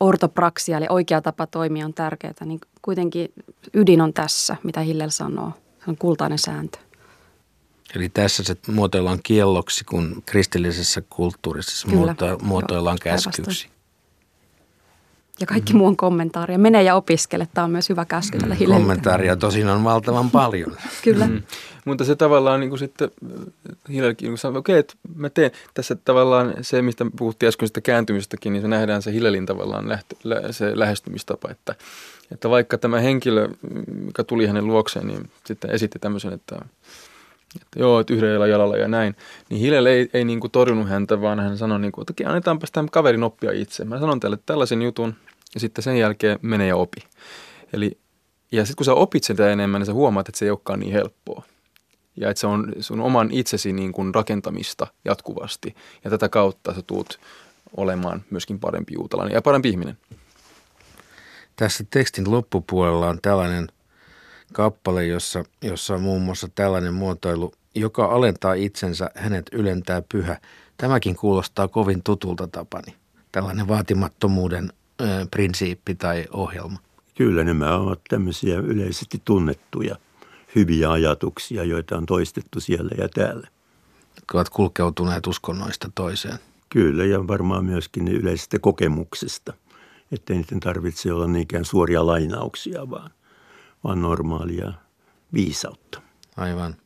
ortopraksia, 0.00 0.76
eli 0.76 0.86
oikea 0.88 1.22
tapa 1.22 1.46
toimia 1.46 1.86
on 1.86 1.94
tärkeää, 1.94 2.34
niin 2.44 2.60
kuitenkin 2.82 3.32
ydin 3.74 4.00
on 4.00 4.12
tässä, 4.12 4.56
mitä 4.62 4.80
Hillel 4.80 5.10
sanoo. 5.10 5.52
Se 5.84 5.90
on 5.90 5.96
kultainen 5.96 6.38
sääntö. 6.38 6.83
Eli 7.94 8.08
tässä 8.08 8.42
se 8.42 8.56
muotoillaan 8.66 9.18
kielloksi, 9.22 9.84
kun 9.84 10.22
kristillisessä 10.26 11.02
kulttuurissa 11.10 11.76
se 11.76 11.96
Kyllä, 11.96 12.14
muotoillaan 12.42 12.98
joo, 13.04 13.14
käskyksi. 13.14 13.68
Ja 15.40 15.46
kaikki 15.46 15.72
mm-hmm. 15.72 15.78
muu 15.78 15.86
on 15.86 15.96
kommentaaria. 15.96 16.58
Mene 16.58 16.82
ja 16.82 16.94
opiskele. 16.94 17.48
Tämä 17.54 17.64
on 17.64 17.70
myös 17.70 17.88
hyvä 17.88 18.04
käsky 18.04 18.38
tällä 18.38 18.54
Hilleliltä. 18.54 18.86
Kommentaaria 18.86 19.36
tosin 19.36 19.68
on 19.68 19.84
valtavan 19.84 20.30
paljon. 20.30 20.76
Kyllä. 21.04 21.26
Mm. 21.26 21.42
Mutta 21.84 22.04
se 22.04 22.16
tavallaan 22.16 22.60
niin 22.60 22.70
kuin 22.70 22.78
sitten 22.78 23.10
Hillelkin 23.88 24.28
niin 24.28 24.38
sanoo, 24.38 24.58
okei, 24.58 24.78
että 24.78 24.94
mä 25.14 25.30
teen 25.30 25.50
tässä 25.74 25.96
tavallaan 26.04 26.54
se, 26.60 26.82
mistä 26.82 27.06
puhuttiin 27.16 27.48
äsken 27.48 27.68
sitä 27.68 27.80
kääntymistäkin, 27.80 28.52
niin 28.52 28.62
se 28.62 28.68
nähdään 28.68 29.02
se 29.02 29.12
Hillelin 29.12 29.46
tavallaan 29.46 29.88
lähtö, 29.88 30.16
lä, 30.24 30.52
se 30.52 30.78
lähestymistapa, 30.78 31.50
että, 31.50 31.74
että 32.32 32.50
vaikka 32.50 32.78
tämä 32.78 33.00
henkilö, 33.00 33.48
joka 34.06 34.24
tuli 34.24 34.46
hänen 34.46 34.66
luokseen, 34.66 35.06
niin 35.06 35.30
sitten 35.46 35.70
esitti 35.70 35.98
tämmöisen, 35.98 36.32
että 36.32 36.56
että 37.62 37.78
joo, 37.78 38.00
että 38.00 38.14
yhdellä 38.14 38.46
jalalla 38.46 38.76
ja 38.76 38.88
näin, 38.88 39.16
niin 39.50 39.60
Hillel 39.60 39.86
ei, 39.86 40.10
ei 40.14 40.24
niin 40.24 40.40
kuin 40.40 40.50
torjunut 40.50 40.88
häntä, 40.88 41.20
vaan 41.20 41.40
hän 41.40 41.58
sanoi, 41.58 41.80
niin 41.80 41.92
kuin, 41.92 42.06
että 42.10 42.28
annetaanpa 42.28 42.66
tämän 42.72 42.90
kaverin 42.90 43.22
oppia 43.22 43.52
itse. 43.52 43.84
Mä 43.84 43.98
sanon 43.98 44.20
teille 44.20 44.38
tällaisen 44.46 44.82
jutun, 44.82 45.14
ja 45.54 45.60
sitten 45.60 45.82
sen 45.82 45.96
jälkeen 45.96 46.38
mene 46.42 46.66
ja 46.66 46.76
opi. 46.76 47.00
Eli, 47.72 47.98
ja 48.52 48.64
sitten 48.64 48.76
kun 48.76 48.84
sä 48.84 48.94
opit 48.94 49.24
sitä 49.24 49.52
enemmän, 49.52 49.80
niin 49.80 49.86
sä 49.86 49.92
huomaat, 49.92 50.28
että 50.28 50.38
se 50.38 50.44
ei 50.44 50.50
olekaan 50.50 50.80
niin 50.80 50.92
helppoa. 50.92 51.42
Ja 52.16 52.30
että 52.30 52.40
se 52.40 52.46
on 52.46 52.72
sun 52.80 53.00
oman 53.00 53.28
itsesi 53.30 53.72
niin 53.72 53.92
kuin 53.92 54.14
rakentamista 54.14 54.86
jatkuvasti. 55.04 55.74
Ja 56.04 56.10
tätä 56.10 56.28
kautta 56.28 56.74
sä 56.74 56.82
tuut 56.82 57.20
olemaan 57.76 58.24
myöskin 58.30 58.60
parempi 58.60 58.94
juutalainen 58.94 59.34
ja 59.34 59.42
parempi 59.42 59.68
ihminen. 59.68 59.98
Tässä 61.56 61.84
tekstin 61.90 62.30
loppupuolella 62.30 63.08
on 63.08 63.18
tällainen 63.22 63.68
kappale, 64.54 65.06
jossa, 65.06 65.44
jossa 65.62 65.94
on 65.94 66.00
muun 66.02 66.22
muassa 66.22 66.48
tällainen 66.54 66.94
muotoilu, 66.94 67.52
joka 67.74 68.04
alentaa 68.04 68.54
itsensä, 68.54 69.10
hänet 69.14 69.46
ylentää 69.52 70.02
pyhä. 70.12 70.40
Tämäkin 70.76 71.16
kuulostaa 71.16 71.68
kovin 71.68 72.02
tutulta 72.02 72.48
tapani. 72.48 72.94
Tällainen 73.32 73.68
vaatimattomuuden 73.68 74.72
ö, 75.00 75.04
prinsiippi 75.30 75.94
tai 75.94 76.26
ohjelma. 76.32 76.78
Kyllä 77.14 77.44
nämä 77.44 77.76
ovat 77.76 78.00
tämmöisiä 78.08 78.58
yleisesti 78.58 79.22
tunnettuja 79.24 79.96
hyviä 80.54 80.90
ajatuksia, 80.90 81.64
joita 81.64 81.96
on 81.96 82.06
toistettu 82.06 82.60
siellä 82.60 82.90
ja 82.98 83.08
täällä. 83.08 83.48
Jotka 84.16 84.38
ovat 84.38 84.48
kulkeutuneet 84.48 85.26
uskonnoista 85.26 85.90
toiseen. 85.94 86.38
Kyllä, 86.68 87.04
ja 87.04 87.28
varmaan 87.28 87.64
myöskin 87.64 88.08
yleisestä 88.08 88.58
kokemuksesta, 88.58 89.52
ettei 90.12 90.36
niiden 90.36 90.60
tarvitse 90.60 91.12
olla 91.12 91.26
niinkään 91.26 91.64
suoria 91.64 92.06
lainauksia, 92.06 92.90
vaan, 92.90 93.10
vaan 93.84 94.02
normaalia 94.02 94.72
viisautta. 95.32 96.02
Aivan. 96.36 96.76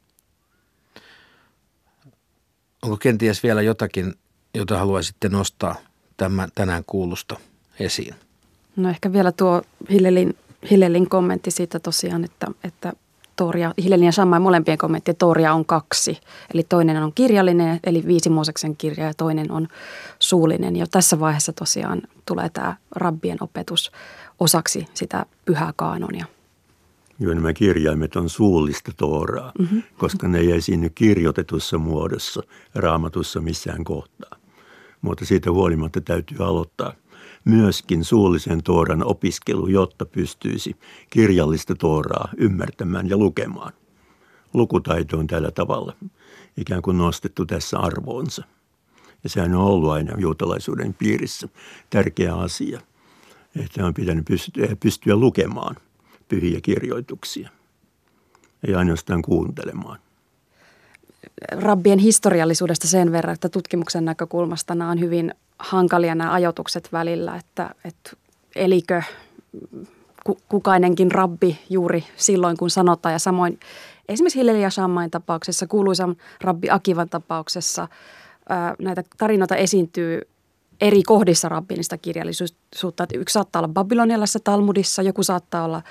Onko 2.83 2.97
kenties 2.97 3.43
vielä 3.43 3.63
jotakin, 3.63 4.15
jota 4.55 4.79
haluaisitte 4.79 5.29
nostaa 5.29 5.75
tämän, 6.17 6.49
tänään 6.55 6.85
kuulusta 6.87 7.37
esiin? 7.81 8.15
No 8.77 8.89
ehkä 8.89 9.13
vielä 9.13 9.33
tuo 9.33 9.63
Hillelin, 9.91 10.37
Hillelin 10.71 11.09
kommentti 11.09 11.51
siitä 11.51 11.79
tosiaan, 11.79 12.25
että, 12.25 12.47
että 12.65 12.93
Toria, 13.37 13.75
Hillelin 13.83 14.07
ja 14.07 14.13
Shammai 14.13 14.41
molempien 14.41 14.79
kommentti, 14.79 15.11
että 15.11 15.19
Toria 15.19 15.55
on 15.55 15.65
kaksi. 15.65 16.21
Eli 16.55 16.63
toinen 16.69 17.03
on 17.03 17.13
kirjallinen, 17.13 17.81
eli 17.85 18.05
viisi 18.07 18.31
Mooseksen 18.31 18.77
kirja 18.77 19.07
ja 19.07 19.15
toinen 19.15 19.53
on 19.53 19.69
suullinen. 20.19 20.77
Ja 20.77 20.87
tässä 20.91 21.21
vaiheessa 21.21 21.53
tosiaan 21.53 22.03
tulee 22.27 22.49
tämä 22.49 22.77
rabbien 22.91 23.39
opetus 23.41 23.93
osaksi 24.41 24.87
sitä 24.95 25.27
pyhää 25.45 25.73
kaanonia. 25.77 26.27
Joo, 27.21 27.35
nämä 27.35 27.53
kirjaimet 27.53 28.17
on 28.17 28.29
suullista 28.29 28.93
tooraa, 28.97 29.53
mm-hmm. 29.59 29.83
koska 29.99 30.29
ne 30.29 30.39
ei 30.39 30.53
esiinny 30.53 30.91
kirjoitetussa 30.91 31.79
muodossa 31.79 32.43
raamatussa 32.75 33.41
missään 33.41 33.85
kohtaa. 33.85 34.39
Mutta 35.01 35.25
siitä 35.25 35.51
huolimatta 35.51 36.01
täytyy 36.01 36.37
aloittaa 36.41 36.95
myöskin 37.45 38.05
suullisen 38.05 38.63
tooran 38.63 39.05
opiskelu, 39.05 39.67
jotta 39.67 40.07
pystyisi 40.07 40.77
kirjallista 41.11 41.75
tooraa 41.75 42.29
ymmärtämään 42.37 43.09
ja 43.09 43.17
lukemaan. 43.17 43.73
Lukutaito 44.55 45.19
on 45.19 45.27
tällä 45.27 45.51
tavalla 45.51 45.97
ikään 46.57 46.83
kuin 46.83 46.99
nostettu 46.99 47.47
tässä 47.47 47.79
arvoonsa. 47.79 48.45
Ja 49.25 49.31
sehän 49.31 49.55
on 49.55 49.63
ollut 49.63 49.91
aina 49.91 50.15
juutalaisuuden 50.19 50.95
piirissä 50.95 51.49
tärkeä 51.91 52.35
asia, 52.35 52.81
että 53.57 53.87
on 53.87 53.95
pitänyt 53.95 54.25
pystyä, 54.25 54.77
pystyä 54.81 55.17
lukemaan 55.17 55.77
pyhiä 56.29 56.61
kirjoituksia, 56.61 57.51
ei 58.67 58.75
ainoastaan 58.75 59.23
kuuntelemaan 59.23 59.99
rabbien 61.53 61.99
historiallisuudesta 61.99 62.89
sen 62.89 63.13
verran, 63.13 63.35
että 63.35 63.49
tutkimuksen 63.49 64.05
näkökulmasta 64.05 64.75
nämä 64.75 64.91
on 64.91 65.01
hyvin 65.01 65.35
hankalia 65.59 66.15
nämä 66.15 66.33
ajotukset 66.33 66.89
välillä, 66.93 67.37
että, 67.37 67.75
että 67.85 68.11
elikö 68.57 69.03
kukainenkin 70.49 71.13
rabbi 71.13 71.59
juuri 71.71 72.05
silloin, 72.17 72.57
kun 72.57 72.71
sanotaan. 72.71 73.13
Ja 73.13 73.19
samoin 73.19 73.61
esimerkiksi 74.09 74.39
Hilleli 74.39 74.63
ja 74.63 74.71
Shammain 74.71 75.11
tapauksessa, 75.11 75.67
kuuluisan 75.67 76.17
rabbi 76.41 76.71
Akivan 76.71 77.09
tapauksessa, 77.09 77.89
näitä 78.79 79.05
tarinoita 79.19 79.57
esiintyy 79.57 80.29
eri 80.81 81.03
kohdissa 81.03 81.49
rabbinista 81.49 81.99
kirjallisuutta. 81.99 83.03
Että 83.03 83.19
yksi 83.19 83.33
saattaa 83.33 83.61
olla 83.61 83.73
babylonialaisessa 83.73 84.39
Talmudissa, 84.45 85.03
joku 85.03 85.23
saattaa 85.23 85.65
olla 85.65 85.83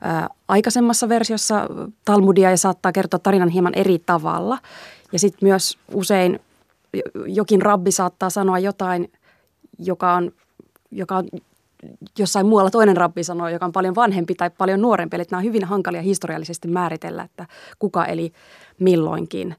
ää, 0.00 0.28
aikaisemmassa 0.48 1.08
versiossa 1.08 1.68
Talmudia 2.04 2.50
ja 2.50 2.56
saattaa 2.56 2.92
kertoa 2.92 3.20
tarinan 3.20 3.48
hieman 3.48 3.74
eri 3.74 3.98
tavalla. 3.98 4.58
Ja 5.12 5.18
sitten 5.18 5.48
myös 5.48 5.78
usein 5.94 6.40
jokin 7.26 7.62
rabbi 7.62 7.92
saattaa 7.92 8.30
sanoa 8.30 8.58
jotain, 8.58 9.12
joka 9.78 10.14
on, 10.14 10.32
joka 10.90 11.16
on 11.16 11.28
jossain 12.18 12.46
muualla 12.46 12.70
toinen 12.70 12.96
rabbi 12.96 13.24
sanoo, 13.24 13.48
joka 13.48 13.64
on 13.66 13.72
paljon 13.72 13.94
vanhempi 13.94 14.34
tai 14.34 14.50
paljon 14.50 14.80
nuorempi. 14.80 15.16
Eli 15.16 15.24
nämä 15.30 15.38
on 15.38 15.44
hyvin 15.44 15.64
hankalia 15.64 16.02
historiallisesti 16.02 16.68
määritellä, 16.68 17.22
että 17.22 17.46
kuka 17.78 18.04
eli 18.04 18.32
milloinkin. 18.78 19.56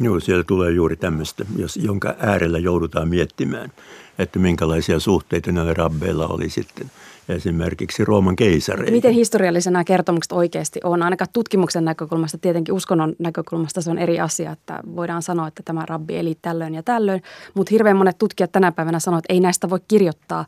Joo, 0.00 0.20
siellä 0.20 0.44
tulee 0.44 0.70
juuri 0.70 0.96
tämmöistä, 0.96 1.44
jos, 1.56 1.76
jonka 1.76 2.14
äärellä 2.18 2.58
joudutaan 2.58 3.08
miettimään, 3.08 3.72
että 4.18 4.38
minkälaisia 4.38 5.00
suhteita 5.00 5.52
näillä 5.52 5.74
rabbeilla 5.74 6.26
oli 6.26 6.50
sitten 6.50 6.90
esimerkiksi 7.28 8.04
Rooman 8.04 8.36
keisareihin. 8.36 8.94
Miten 8.94 9.12
historiallisena 9.12 9.72
nämä 9.72 9.84
kertomukset 9.84 10.32
oikeasti 10.32 10.80
on? 10.84 11.02
Ainakaan 11.02 11.28
tutkimuksen 11.32 11.84
näkökulmasta, 11.84 12.38
tietenkin 12.38 12.74
uskonnon 12.74 13.16
näkökulmasta 13.18 13.82
se 13.82 13.90
on 13.90 13.98
eri 13.98 14.20
asia, 14.20 14.52
että 14.52 14.80
voidaan 14.96 15.22
sanoa, 15.22 15.48
että 15.48 15.62
tämä 15.64 15.86
rabbi 15.86 16.16
eli 16.16 16.38
tällöin 16.42 16.74
ja 16.74 16.82
tällöin, 16.82 17.22
mutta 17.54 17.70
hirveän 17.70 17.96
monet 17.96 18.18
tutkijat 18.18 18.52
tänä 18.52 18.72
päivänä 18.72 18.98
sanoo, 18.98 19.18
että 19.18 19.32
ei 19.32 19.40
näistä 19.40 19.70
voi 19.70 19.80
kirjoittaa 19.88 20.46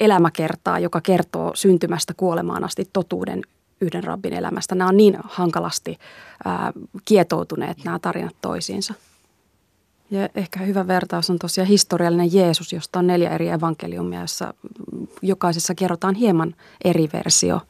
elämäkertaa, 0.00 0.78
joka 0.78 1.00
kertoo 1.00 1.50
syntymästä 1.54 2.14
kuolemaan 2.16 2.64
asti 2.64 2.88
totuuden 2.92 3.42
yhden 3.80 4.04
rabbin 4.04 4.32
elämästä. 4.32 4.74
Nämä 4.74 4.88
on 4.88 4.96
niin 4.96 5.18
hankalasti 5.24 5.98
ää, 6.44 6.72
kietoutuneet 7.04 7.84
nämä 7.84 7.98
tarinat 7.98 8.36
toisiinsa. 8.40 8.94
Ja 10.10 10.28
ehkä 10.34 10.60
hyvä 10.60 10.86
vertaus 10.86 11.30
on 11.30 11.38
tosiaan 11.38 11.68
historiallinen 11.68 12.32
Jeesus, 12.34 12.72
josta 12.72 12.98
on 12.98 13.06
neljä 13.06 13.30
eri 13.30 13.48
evankeliumia, 13.48 14.20
jossa 14.20 14.54
jokaisessa 15.22 15.74
kerrotaan 15.74 16.14
hieman 16.14 16.54
eri 16.84 17.08
versio 17.12 17.60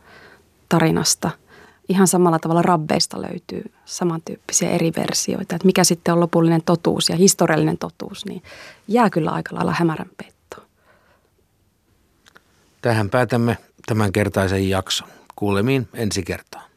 tarinasta. 0.69 1.31
Ihan 1.89 2.09
samalla 2.09 2.39
tavalla 2.39 2.63
rabbeista 2.63 3.23
löytyy 3.23 3.73
samantyyppisiä 3.85 4.71
eri 4.71 4.93
versioita. 4.97 5.57
Että 5.57 5.67
mikä 5.67 5.85
sitten 5.85 6.15
on 6.15 6.21
lopullinen 6.21 6.63
totuus 6.63 7.09
ja 7.09 7.17
historiallinen 7.17 7.79
totuus, 7.79 8.27
niin 8.27 8.43
jää 8.89 9.11
kyllä 9.11 9.31
aika 9.31 9.55
lailla 9.55 9.75
hämärän 9.79 10.11
peittoon. 10.17 10.67
Tähän 12.83 13.11
päätämme 13.11 13.59
tämänkertaisen 13.87 14.69
jakson. 14.69 15.09
Kuulemiin 15.39 15.89
ensi 15.95 16.23
kertaa. 16.23 16.68